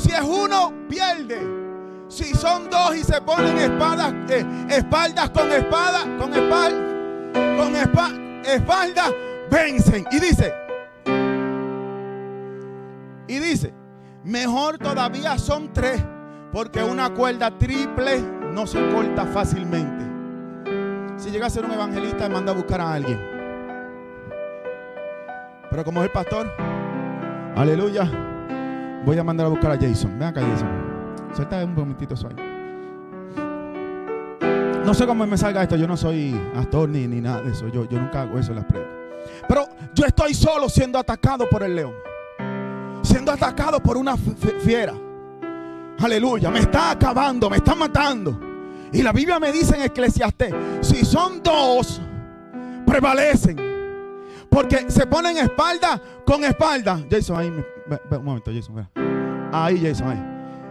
Si 0.00 0.10
es 0.10 0.22
uno, 0.22 0.72
pierde. 0.88 1.38
Si 2.08 2.32
son 2.34 2.70
dos 2.70 2.96
y 2.96 3.04
se 3.04 3.20
ponen 3.20 3.58
espadas, 3.58 4.14
eh, 4.30 4.46
espaldas 4.70 5.28
con 5.28 5.52
espada, 5.52 6.04
con 6.18 6.32
espalda, 6.32 7.34
con 7.58 7.76
espalda, 7.76 9.10
vencen. 9.50 10.06
Y 10.10 10.18
dice, 10.18 10.54
y 13.28 13.38
dice, 13.40 13.74
mejor 14.24 14.78
todavía 14.78 15.36
son 15.38 15.70
tres, 15.70 16.02
porque 16.50 16.82
una 16.82 17.10
cuerda 17.10 17.58
triple 17.58 18.22
no 18.52 18.66
se 18.66 18.80
corta 18.88 19.26
fácilmente. 19.26 20.06
Si 21.18 21.30
llega 21.30 21.46
a 21.46 21.50
ser 21.50 21.66
un 21.66 21.72
evangelista, 21.72 22.26
manda 22.30 22.52
a 22.52 22.54
buscar 22.54 22.80
a 22.80 22.94
alguien. 22.94 23.20
Pero 25.70 25.84
como 25.84 26.00
es 26.00 26.06
el 26.06 26.12
pastor, 26.12 26.50
aleluya, 27.54 28.29
voy 29.04 29.18
a 29.18 29.24
mandar 29.24 29.46
a 29.46 29.48
buscar 29.48 29.72
a 29.72 29.76
Jason. 29.76 30.18
Ven 30.18 30.28
acá, 30.28 30.40
Jason. 30.40 30.68
Suelta 31.34 31.64
un 31.64 31.74
momentito 31.74 32.14
eso 32.14 32.28
ahí. 32.28 32.36
No 34.84 34.94
sé 34.94 35.06
cómo 35.06 35.26
me 35.26 35.36
salga 35.36 35.62
esto. 35.62 35.76
Yo 35.76 35.86
no 35.86 35.96
soy 35.96 36.38
actor 36.56 36.88
ni, 36.88 37.06
ni 37.06 37.20
nada 37.20 37.42
de 37.42 37.52
eso. 37.52 37.68
Yo, 37.68 37.88
yo 37.88 38.00
nunca 38.00 38.22
hago 38.22 38.38
eso 38.38 38.50
en 38.50 38.56
las 38.56 38.64
pruebas. 38.64 38.90
Pero 39.46 39.68
yo 39.94 40.04
estoy 40.04 40.34
solo 40.34 40.68
siendo 40.68 40.98
atacado 40.98 41.48
por 41.48 41.62
el 41.62 41.76
león. 41.76 41.94
Siendo 43.02 43.32
atacado 43.32 43.80
por 43.80 43.96
una 43.96 44.16
fiera. 44.16 44.94
Aleluya. 45.98 46.50
Me 46.50 46.60
está 46.60 46.92
acabando, 46.92 47.48
me 47.50 47.58
está 47.58 47.74
matando. 47.74 48.38
Y 48.92 49.02
la 49.02 49.12
Biblia 49.12 49.38
me 49.38 49.52
dice 49.52 49.76
en 49.76 49.82
Eclesiastés, 49.82 50.52
si 50.80 51.04
son 51.04 51.42
dos, 51.42 52.00
prevalecen. 52.84 53.69
Porque 54.50 54.90
se 54.90 55.06
ponen 55.06 55.38
espalda 55.38 56.00
con 56.26 56.44
espalda. 56.44 57.00
Jason, 57.08 57.38
ahí. 57.38 57.48
un 57.48 58.24
momento, 58.24 58.50
Jason. 58.52 58.88
Ahí, 59.52 59.80
Jason, 59.80 60.10
ahí. 60.10 60.22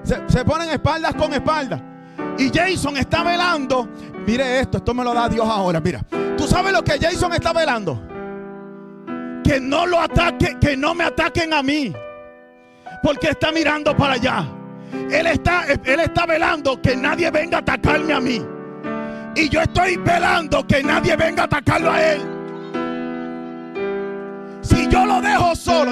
Se, 0.04 0.22
se, 0.28 0.46
ponen 0.46 0.70
espaldas 0.70 1.16
con 1.16 1.34
espalda. 1.34 1.82
Y 2.38 2.50
Jason 2.54 2.98
está 2.98 3.24
velando. 3.24 3.88
Mire 4.28 4.60
esto, 4.60 4.78
esto 4.78 4.94
me 4.94 5.04
lo 5.04 5.14
da 5.14 5.30
Dios 5.30 5.48
ahora. 5.48 5.80
Mira, 5.80 6.06
¿tú 6.38 6.46
sabes 6.46 6.74
lo 6.74 6.84
que 6.84 7.00
Jason 7.00 7.34
está 7.34 7.54
velando? 7.54 8.02
Que 9.44 9.60
no 9.62 9.86
lo 9.86 10.00
ataque, 10.00 10.58
que 10.60 10.76
no 10.76 10.94
me 10.94 11.06
ataquen 11.06 11.54
a 11.54 11.64
mí. 11.64 11.94
Porque 13.02 13.30
está 13.30 13.52
mirando 13.52 13.96
para 13.96 14.16
allá. 14.16 14.46
Él 15.10 15.28
está, 15.28 15.66
él 15.68 16.00
está 16.02 16.26
velando 16.26 16.82
que 16.82 16.96
nadie 16.96 17.32
venga 17.32 17.58
a 17.58 17.62
atacarme 17.62 18.14
a 18.14 18.20
mí. 18.20 18.46
Y 19.36 19.48
yo 19.48 19.62
estoy 19.62 19.96
velando 19.98 20.68
que 20.68 20.84
nadie 20.84 21.16
venga 21.16 21.44
a 21.44 21.46
atacarlo 21.46 21.92
a 21.92 22.02
él. 22.02 22.39
Yo 25.56 25.86
lo 25.86 25.92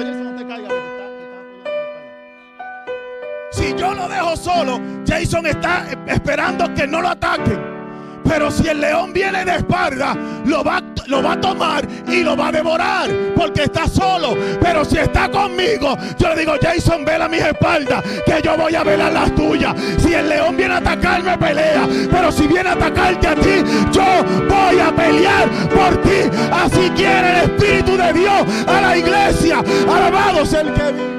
si 3.50 3.74
yo 3.74 3.94
lo 3.94 4.08
dejo 4.08 4.36
solo, 4.36 4.80
Jason 5.06 5.46
está 5.46 5.86
esperando 6.06 6.72
que 6.74 6.86
no 6.86 7.00
lo 7.00 7.08
ataquen. 7.08 7.78
Pero 8.24 8.50
si 8.50 8.68
el 8.68 8.80
león 8.80 9.12
viene 9.12 9.44
de 9.44 9.56
espalda, 9.56 10.14
lo 10.44 10.62
va, 10.62 10.82
lo 11.08 11.22
va 11.22 11.32
a 11.32 11.40
tomar 11.40 11.86
y 12.06 12.22
lo 12.22 12.36
va 12.36 12.48
a 12.48 12.52
devorar. 12.52 13.10
Porque 13.34 13.64
está 13.64 13.88
solo. 13.88 14.36
Pero 14.60 14.84
si 14.84 14.98
está 14.98 15.28
conmigo, 15.28 15.96
yo 16.18 16.28
le 16.28 16.36
digo, 16.40 16.54
Jason, 16.60 17.04
vela 17.04 17.28
mis 17.28 17.42
espaldas. 17.42 18.04
Que 18.24 18.40
yo 18.42 18.56
voy 18.56 18.74
a 18.74 18.84
velar 18.84 19.12
las 19.12 19.34
tuyas. 19.34 19.74
Si 19.98 20.12
el 20.12 20.28
león 20.28 20.56
viene 20.56 20.74
a 20.74 20.78
atacarme, 20.78 21.36
pelea. 21.38 21.88
Pero 22.10 22.30
si 22.30 22.46
viene 22.46 22.68
a 22.68 22.72
atacarte 22.72 23.26
a 23.26 23.34
ti, 23.34 23.64
yo 23.90 24.24
voy 24.48 24.78
a 24.78 24.94
pelear 24.94 25.48
por 25.68 25.96
ti. 26.02 26.30
Así 26.52 26.90
quiere 26.94 27.30
el 27.30 27.50
Espíritu 27.50 27.96
de 27.96 28.12
Dios 28.12 28.66
a 28.66 28.80
la 28.80 28.96
iglesia. 28.96 29.62
Alabado 29.90 30.44
sea 30.44 30.60
el 30.60 30.74
que 30.74 30.92
vive. 30.92 31.18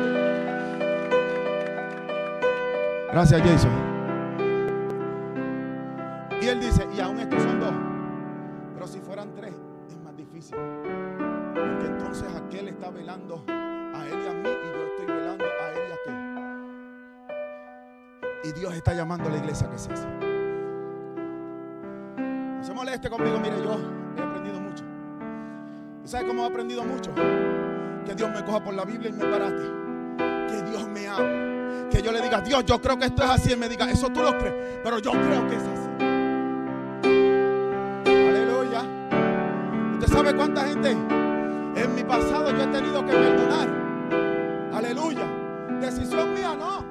Gracias, 3.12 3.42
Jason. 3.42 3.89
Que 19.68 19.78
se 19.78 19.92
hace. 19.92 20.08
No 22.58 22.64
se 22.64 22.74
moleste 22.74 23.10
conmigo, 23.10 23.40
mire, 23.40 23.56
yo 23.64 23.80
he 24.18 24.22
aprendido 24.22 24.60
mucho. 24.60 24.84
¿Y 26.04 26.08
sabe 26.08 26.28
cómo 26.28 26.44
he 26.44 26.48
aprendido 26.48 26.84
mucho? 26.84 27.12
Que 28.06 28.16
Dios 28.16 28.30
me 28.30 28.44
coja 28.44 28.64
por 28.64 28.74
la 28.74 28.86
Biblia 28.86 29.10
y 29.10 29.14
me 29.14 29.26
parate. 29.26 29.64
Que 30.48 30.62
Dios 30.70 30.88
me 30.88 31.08
hable. 31.08 31.90
Que 31.90 32.02
yo 32.02 32.12
le 32.12 32.22
diga, 32.22 32.42
Dios, 32.42 32.64
yo 32.66 32.80
creo 32.80 32.98
que 32.98 33.06
esto 33.06 33.24
es 33.24 33.30
así. 33.30 33.54
Y 33.54 33.56
me 33.56 33.68
diga, 33.68 33.90
eso 33.90 34.10
tú 34.10 34.22
lo 34.22 34.38
crees. 34.38 34.80
Pero 34.84 35.00
yo 35.00 35.12
creo 35.12 35.48
que 35.48 35.56
es 35.56 35.64
así. 35.64 35.90
¿Sabe 40.20 40.36
cuánta 40.36 40.68
gente 40.68 40.92
en 40.92 41.96
mi 41.96 42.04
pasado 42.04 42.52
yo 42.52 42.64
he 42.64 42.68
tenido 42.68 43.06
que 43.06 43.14
perdonar? 43.14 43.70
Aleluya. 44.74 45.26
Decisión 45.80 46.34
mía, 46.34 46.56
no. 46.60 46.89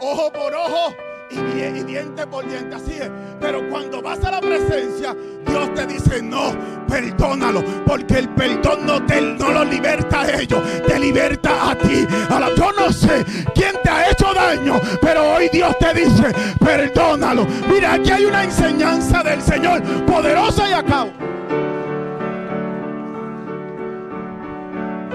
Ojo 0.00 0.32
por 0.32 0.54
ojo 0.54 0.94
y, 1.30 1.82
diente 1.84 2.26
por 2.26 2.46
diente. 2.46 2.74
Así 2.74 2.92
es. 2.92 3.10
Pero 3.40 3.68
cuando 3.68 4.02
vas 4.02 4.22
a 4.24 4.30
la 4.30 4.40
presencia, 4.40 5.14
Dios 5.46 5.74
te 5.74 5.86
dice, 5.86 6.22
no, 6.22 6.52
perdónalo. 6.88 7.62
Porque 7.86 8.18
el 8.18 8.28
perdón 8.30 8.86
no, 8.86 9.04
te, 9.04 9.20
no 9.20 9.50
lo 9.50 9.64
liberta 9.64 10.22
a 10.22 10.40
ellos, 10.40 10.60
te 10.86 10.98
liberta 10.98 11.70
a 11.70 11.74
ti. 11.76 12.06
Ahora, 12.28 12.48
yo 12.56 12.72
no 12.72 12.92
sé 12.92 13.24
quién 13.54 13.76
te 13.82 13.90
ha 13.90 14.10
hecho 14.10 14.32
daño, 14.34 14.80
pero 15.00 15.34
hoy 15.34 15.48
Dios 15.52 15.76
te 15.78 15.94
dice, 15.94 16.32
perdónalo. 16.58 17.46
Mira, 17.70 17.94
aquí 17.94 18.10
hay 18.10 18.24
una 18.24 18.44
enseñanza 18.44 19.22
del 19.22 19.40
Señor 19.42 19.82
poderosa 20.06 20.68
y 20.68 20.72
acá. 20.72 21.06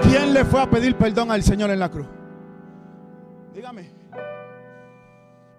¿Quién 0.02 0.32
le 0.32 0.44
fue 0.44 0.62
a 0.62 0.70
pedir 0.70 0.96
perdón 0.96 1.30
al 1.30 1.42
Señor 1.42 1.70
en 1.70 1.80
la 1.80 1.90
cruz? 1.90 2.06
Dígame. 3.52 3.95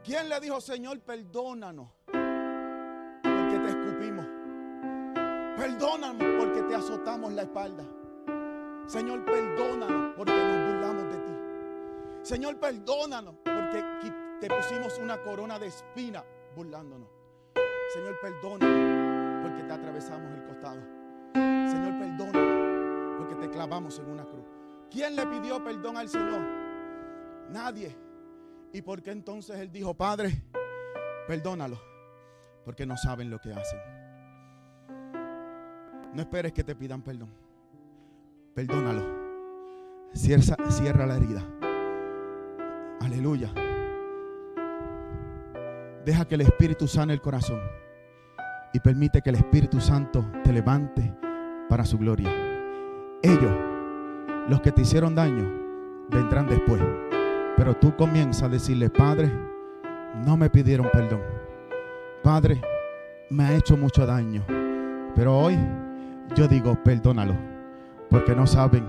¿Quién 0.08 0.30
le 0.30 0.40
dijo, 0.40 0.62
Señor, 0.62 1.02
perdónanos? 1.02 1.90
Porque 2.06 3.60
te 3.60 3.68
escupimos. 3.68 4.26
Perdónanos 5.58 6.24
porque 6.40 6.62
te 6.62 6.76
azotamos 6.76 7.34
la 7.34 7.42
espalda. 7.42 7.84
Señor, 8.86 9.26
perdónanos 9.26 10.14
porque 10.16 10.32
nos 10.32 10.72
burlamos 10.72 11.04
de 11.12 11.20
ti. 11.20 11.32
Señor, 12.22 12.56
perdónanos 12.58 13.36
porque 13.44 13.84
te 14.40 14.48
pusimos 14.48 14.98
una 14.98 15.22
corona 15.22 15.60
de 15.60 15.68
espina 15.68 16.24
burlándonos. 16.56 17.10
Señor, 17.94 18.18
perdónanos 18.22 19.44
porque 19.44 19.64
te 19.64 19.74
atravesamos 19.74 20.32
el 20.32 20.44
costado. 20.46 20.82
Señor, 21.34 22.00
perdónanos 22.00 23.18
porque 23.18 23.36
te 23.46 23.50
clavamos 23.50 24.00
en 24.00 24.10
una 24.10 24.24
cruz. 24.24 24.46
¿Quién 24.90 25.18
le 25.18 25.28
pidió 25.28 25.62
perdón 25.62 25.98
al 25.98 26.08
Señor? 26.08 26.40
Nadie. 27.50 28.07
¿Y 28.74 28.82
por 28.82 29.02
qué 29.02 29.12
entonces 29.12 29.60
Él 29.60 29.72
dijo, 29.72 29.94
Padre, 29.94 30.44
perdónalo? 31.28 31.80
Porque 32.66 32.86
no 32.86 32.98
saben 32.98 33.30
lo 33.30 33.40
que 33.40 33.54
hacen. 33.54 33.80
No 36.14 36.22
esperes 36.22 36.54
que 36.54 36.64
te 36.64 36.76
pidan 36.76 37.02
perdón. 37.02 37.30
Perdónalo. 38.54 39.04
Cierra, 40.14 40.56
cierra 40.70 41.06
la 41.06 41.18
herida. 41.18 41.44
Aleluya. 43.02 43.52
Deja 46.06 46.26
que 46.26 46.36
el 46.36 46.42
Espíritu 46.42 46.88
sane 46.88 47.14
el 47.14 47.22
corazón. 47.22 47.62
Y 48.74 48.80
permite 48.80 49.22
que 49.22 49.30
el 49.30 49.36
Espíritu 49.36 49.80
Santo 49.80 50.26
te 50.44 50.52
levante 50.52 51.14
para 51.70 51.86
su 51.86 51.98
gloria. 51.98 52.30
Ellos, 53.22 53.52
los 54.50 54.62
que 54.62 54.72
te 54.72 54.82
hicieron 54.82 55.16
daño, 55.16 56.08
vendrán 56.10 56.48
después. 56.48 56.82
Pero 57.58 57.76
tú 57.76 57.96
comienzas 57.96 58.44
a 58.44 58.50
decirle, 58.50 58.90
Padre, 58.90 59.32
no 60.24 60.38
me 60.38 60.50
pidieron 60.50 60.88
perdón. 60.94 61.22
Padre, 62.24 62.62
me 63.30 63.44
ha 63.44 63.54
hecho 63.56 63.76
mucho 63.76 64.06
daño. 64.06 64.44
Pero 65.16 65.38
hoy 65.38 65.58
yo 66.36 66.48
digo, 66.48 66.78
perdónalo. 66.84 67.36
Porque 68.10 68.36
no 68.36 68.46
saben 68.46 68.86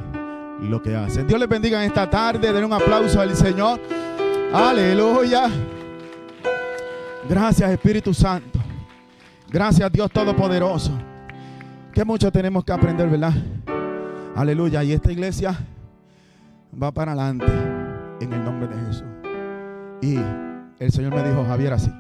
lo 0.61 0.83
que 0.83 0.95
hacen. 0.95 1.27
Dios 1.27 1.41
les 1.41 1.49
bendiga 1.49 1.83
en 1.83 1.89
esta 1.89 2.09
tarde. 2.09 2.53
Den 2.53 2.65
un 2.65 2.73
aplauso 2.75 3.21
al 3.21 3.35
Señor. 3.35 3.81
Aleluya. 4.53 5.49
Gracias 7.29 7.71
Espíritu 7.71 8.13
Santo. 8.13 8.59
Gracias 9.51 9.91
Dios 9.91 10.11
Todopoderoso. 10.11 10.93
Que 11.93 12.05
mucho 12.05 12.31
tenemos 12.31 12.65
que 12.65 12.73
aprender, 12.73 13.09
¿verdad? 13.09 13.33
Aleluya. 14.37 14.85
Y 14.85 14.93
esta 14.93 15.11
iglesia 15.11 15.59
va 16.81 16.93
para 16.93 17.13
adelante 17.13 17.68
en 18.21 18.33
el 18.33 18.45
nombre 18.45 18.69
de 18.69 18.77
Jesús. 18.87 19.09
Y 20.01 20.19
el 20.79 20.93
Señor 20.93 21.15
me 21.15 21.23
dijo, 21.23 21.45
Javier, 21.45 21.73
así. 21.73 21.93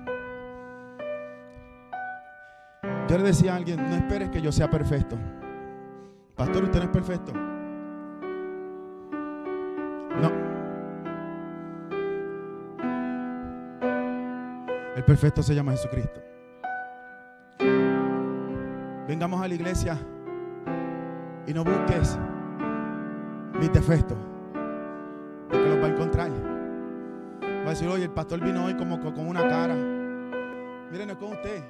Yo 3.08 3.16
le 3.16 3.24
decía 3.24 3.54
a 3.54 3.56
alguien, 3.56 3.88
no 3.88 3.96
esperes 3.96 4.28
que 4.30 4.40
yo 4.40 4.52
sea 4.52 4.70
perfecto. 4.70 5.16
Pastor, 6.36 6.64
usted 6.64 6.78
no 6.78 6.84
es 6.84 6.90
perfecto. 6.90 7.32
No. 10.20 10.30
El 14.94 15.04
perfecto 15.04 15.42
se 15.42 15.54
llama 15.54 15.72
Jesucristo. 15.72 16.20
Vengamos 19.08 19.42
a 19.42 19.48
la 19.48 19.54
iglesia 19.54 19.98
y 21.46 21.54
no 21.54 21.64
busques 21.64 22.18
mis 23.58 23.72
defectos. 23.72 24.27
Va 25.80 25.86
a 25.86 25.88
encontrar. 25.88 26.30
Va 27.42 27.66
a 27.66 27.70
decir, 27.70 27.88
oye, 27.88 28.04
el 28.04 28.10
pastor 28.10 28.40
vino 28.40 28.64
hoy 28.64 28.74
como 28.74 28.98
con 29.00 29.26
una 29.26 29.46
cara. 29.46 29.74
Miren, 30.90 31.10
es 31.10 31.16
con 31.16 31.32
usted. 31.32 31.62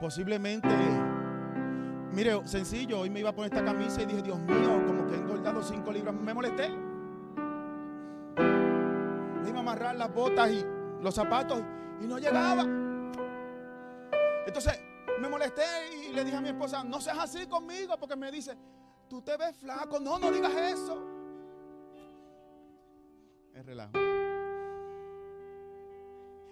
Posiblemente, 0.00 0.68
mire, 2.12 2.46
sencillo, 2.46 3.00
hoy 3.00 3.10
me 3.10 3.20
iba 3.20 3.30
a 3.30 3.34
poner 3.34 3.52
esta 3.52 3.64
camisa 3.64 4.02
y 4.02 4.06
dije, 4.06 4.22
Dios 4.22 4.38
mío, 4.40 4.82
como 4.86 5.06
que 5.06 5.14
he 5.14 5.18
engordado 5.18 5.62
5 5.62 5.92
libras, 5.92 6.14
me 6.14 6.34
molesté. 6.34 6.68
Me 9.42 9.48
iba 9.48 9.58
a 9.58 9.60
amarrar 9.60 9.96
las 9.96 10.12
botas 10.12 10.50
y 10.50 10.64
los 11.00 11.14
zapatos 11.14 11.62
y 12.00 12.06
no 12.06 12.18
llegaba. 12.18 12.64
Entonces 14.46 14.82
me 15.20 15.28
molesté 15.28 15.62
y 16.08 16.12
le 16.12 16.24
dije 16.24 16.36
a 16.36 16.40
mi 16.40 16.48
esposa, 16.48 16.84
no 16.84 17.00
seas 17.00 17.18
así 17.18 17.46
conmigo, 17.46 17.96
porque 17.98 18.16
me 18.16 18.30
dice, 18.30 18.56
tú 19.08 19.22
te 19.22 19.36
ves 19.36 19.56
flaco, 19.56 19.98
no, 19.98 20.18
no 20.18 20.30
digas 20.30 20.52
eso. 20.54 21.15
Es 23.56 23.64
relajo. 23.64 23.92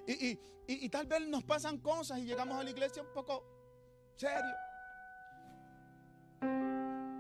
Y, 0.07 0.89
tal 0.89 1.07
vez 1.07 1.29
nos 1.29 1.45
pasan 1.45 1.79
cosas 1.79 2.19
y 2.19 2.25
llegamos 2.25 2.57
a 2.57 2.63
la 2.63 2.71
iglesia 2.71 3.03
un 3.03 3.13
poco 3.13 3.45
serio. 4.17 4.55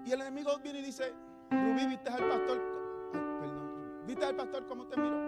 Y 0.06 0.12
el 0.12 0.20
enemigo 0.22 0.58
viene 0.62 0.78
y 0.78 0.82
dice, 0.82 1.12
Rubí, 1.50 1.86
¿viste 1.86 2.08
al 2.08 2.28
pastor? 2.28 2.62
Ay, 3.12 3.20
perdón. 3.40 4.06
¿Viste 4.06 4.24
al 4.24 4.36
pastor 4.36 4.66
cómo 4.66 4.86
te 4.86 4.96
miró? 4.98 5.18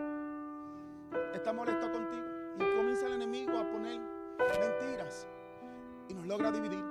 Está 1.34 1.52
molesto 1.52 1.92
contigo. 1.92 2.24
Y 2.56 2.76
comienza 2.76 3.06
el 3.06 3.12
enemigo 3.14 3.58
a 3.58 3.70
poner 3.70 4.00
mentiras. 4.58 5.26
Y 6.08 6.14
nos 6.14 6.26
logra 6.26 6.50
dividir. 6.50 6.84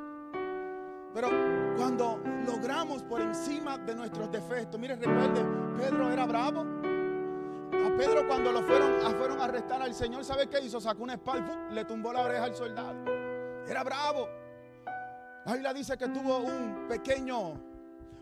Pero 1.16 1.30
cuando 1.78 2.22
logramos 2.46 3.02
por 3.04 3.22
encima 3.22 3.78
de 3.80 3.96
nuestros 3.96 4.32
defectos, 4.32 4.80
mire, 4.80 4.96
recuerde, 4.98 5.44
Pedro 5.78 6.12
era 6.12 6.26
bravo. 6.26 6.75
Pedro 7.98 8.28
cuando 8.28 8.52
lo 8.52 8.62
fueron 8.64 8.96
fueron 9.18 9.40
a 9.40 9.46
arrestar 9.46 9.82
al 9.82 9.94
Señor, 9.94 10.24
¿sabe 10.26 10.48
qué 10.48 10.60
hizo? 10.60 10.82
Sacó 10.82 11.04
una 11.04 11.14
espada 11.14 11.68
y 11.72 11.74
le 11.74 11.86
tumbó 11.86 12.12
la 12.12 12.22
oreja 12.22 12.44
al 12.44 12.56
soldado. 12.56 12.96
Era 13.68 13.84
bravo. 13.84 14.28
La 15.46 15.54
Biblia 15.54 15.74
dice 15.74 15.98
que 15.98 16.08
tuvo 16.10 16.40
un 16.40 16.88
pequeño 16.88 17.54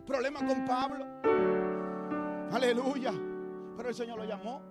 problema 0.06 0.46
con 0.46 0.66
Pablo. 0.66 1.06
Aleluya. 2.52 3.12
Pero 3.76 3.90
el 3.90 3.96
Señor 3.96 4.18
lo 4.20 4.26
llamó. 4.26 4.62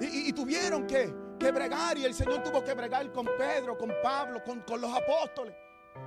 Y, 0.00 0.04
y, 0.04 0.28
y 0.28 0.32
tuvieron 0.32 0.86
que, 0.86 1.14
que, 1.38 1.52
bregar. 1.52 1.98
Y 1.98 2.04
el 2.04 2.14
Señor 2.14 2.42
tuvo 2.42 2.64
que 2.64 2.72
bregar 2.72 3.12
con 3.12 3.26
Pedro, 3.38 3.76
con 3.76 3.92
Pablo, 4.02 4.42
con, 4.42 4.60
con 4.60 4.80
los 4.80 4.90
apóstoles. 4.92 5.54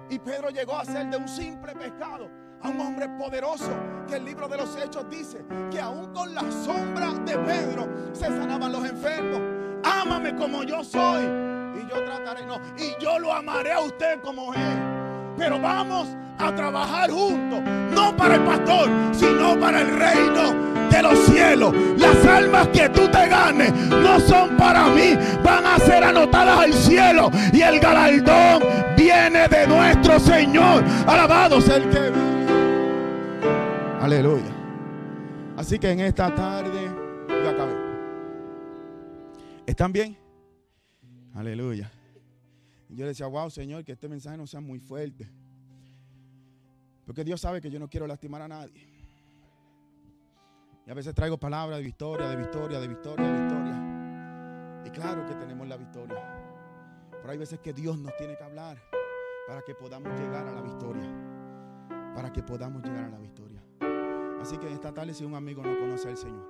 Y 0.09 0.17
Pedro 0.17 0.49
llegó 0.49 0.75
a 0.75 0.85
ser 0.85 1.07
de 1.09 1.17
un 1.17 1.27
simple 1.27 1.73
pescado 1.75 2.42
a 2.63 2.69
un 2.69 2.79
hombre 2.79 3.09
poderoso 3.09 3.69
que 4.07 4.15
el 4.15 4.25
libro 4.25 4.47
de 4.47 4.57
los 4.57 4.75
hechos 4.77 5.05
dice 5.09 5.43
que 5.69 5.79
aún 5.79 6.13
con 6.13 6.33
la 6.33 6.43
sombra 6.63 7.11
de 7.25 7.37
Pedro 7.37 7.87
se 8.13 8.25
sanaban 8.25 8.71
los 8.71 8.85
enfermos. 8.85 9.41
Ámame 9.83 10.35
como 10.35 10.63
yo 10.63 10.83
soy 10.83 11.23
y 11.23 11.89
yo 11.89 12.03
trataré, 12.05 12.45
no, 12.45 12.59
y 12.77 13.03
yo 13.03 13.19
lo 13.19 13.33
amaré 13.33 13.73
a 13.73 13.81
usted 13.81 14.19
como 14.21 14.53
es. 14.53 14.59
Pero 15.37 15.59
vamos 15.59 16.07
a 16.39 16.55
trabajar 16.55 17.09
juntos, 17.11 17.61
no 17.91 18.15
para 18.15 18.35
el 18.35 18.43
pastor, 18.43 18.89
sino 19.11 19.59
para 19.59 19.81
el 19.81 19.97
reino 19.97 20.53
de 20.89 21.01
los 21.01 21.19
cielos. 21.25 21.73
Las 21.97 22.25
almas 22.25 22.67
que 22.69 22.87
tú 22.89 23.07
te 23.09 23.27
ganes 23.27 23.73
no 23.73 24.19
son 24.21 24.55
para 24.55 24.87
mí, 24.87 25.17
van 25.43 25.65
a 25.65 25.79
ser 25.79 26.03
anotadas 26.03 26.59
al 26.59 26.73
cielo 26.73 27.29
y 27.51 27.61
el 27.61 27.79
galardón 27.79 28.63
viene 28.95 29.47
de 29.47 29.67
nuestro 29.67 30.19
Señor. 30.19 30.83
Alabado 31.07 31.59
sea 31.59 31.77
el 31.77 31.89
que. 31.89 32.02
Aleluya. 34.03 34.53
Así 35.55 35.79
que 35.79 35.89
en 35.89 36.01
esta 36.01 36.35
tarde 36.35 36.91
yo 37.29 37.49
acabé. 37.49 37.73
¿Están 39.65 39.93
bien? 39.93 40.17
Aleluya. 41.33 41.89
Yo 42.89 43.07
decía, 43.07 43.27
wow, 43.27 43.49
Señor, 43.49 43.85
que 43.85 43.93
este 43.93 44.09
mensaje 44.09 44.35
no 44.35 44.45
sea 44.45 44.59
muy 44.59 44.79
fuerte. 44.79 45.31
Porque 47.05 47.23
Dios 47.23 47.39
sabe 47.39 47.61
que 47.61 47.71
yo 47.71 47.79
no 47.79 47.87
quiero 47.89 48.05
lastimar 48.05 48.41
a 48.41 48.49
nadie. 48.49 48.85
Y 50.85 50.91
a 50.91 50.93
veces 50.93 51.15
traigo 51.15 51.37
palabras 51.37 51.77
de 51.77 51.85
victoria, 51.85 52.27
de 52.27 52.35
victoria, 52.35 52.81
de 52.81 52.87
victoria, 52.89 53.25
de 53.25 53.41
victoria. 53.41 54.83
Y 54.85 54.89
claro 54.89 55.25
que 55.25 55.33
tenemos 55.35 55.65
la 55.65 55.77
victoria. 55.77 56.21
Pero 57.09 57.31
hay 57.31 57.37
veces 57.37 57.57
que 57.61 57.71
Dios 57.71 57.97
nos 57.97 58.13
tiene 58.17 58.35
que 58.35 58.43
hablar 58.43 58.77
para 59.47 59.61
que 59.61 59.73
podamos 59.73 60.11
llegar 60.19 60.45
a 60.45 60.51
la 60.51 60.61
victoria. 60.61 61.09
Para 62.13 62.33
que 62.33 62.43
podamos 62.43 62.83
llegar 62.83 63.05
a 63.05 63.09
la 63.09 63.17
victoria. 63.17 63.52
Así 64.43 64.57
que 64.57 64.69
esta 64.69 64.93
tarde, 64.93 65.13
si 65.13 65.23
un 65.23 65.35
amigo 65.35 65.63
no 65.63 65.79
conoce 65.79 66.09
al 66.09 66.17
Señor 66.17 66.45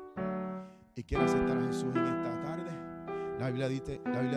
y 0.96 1.04
quiere 1.04 1.26
aceptar 1.26 1.60
a 1.60 1.62
Jesús 1.62 1.96
en 1.96 2.04
esta 2.04 2.42
tarde, 2.42 2.72
la 3.38 3.50
Biblia 3.50 3.68
dice, 3.68 4.02
la 4.04 4.22
Biblia 4.22 4.32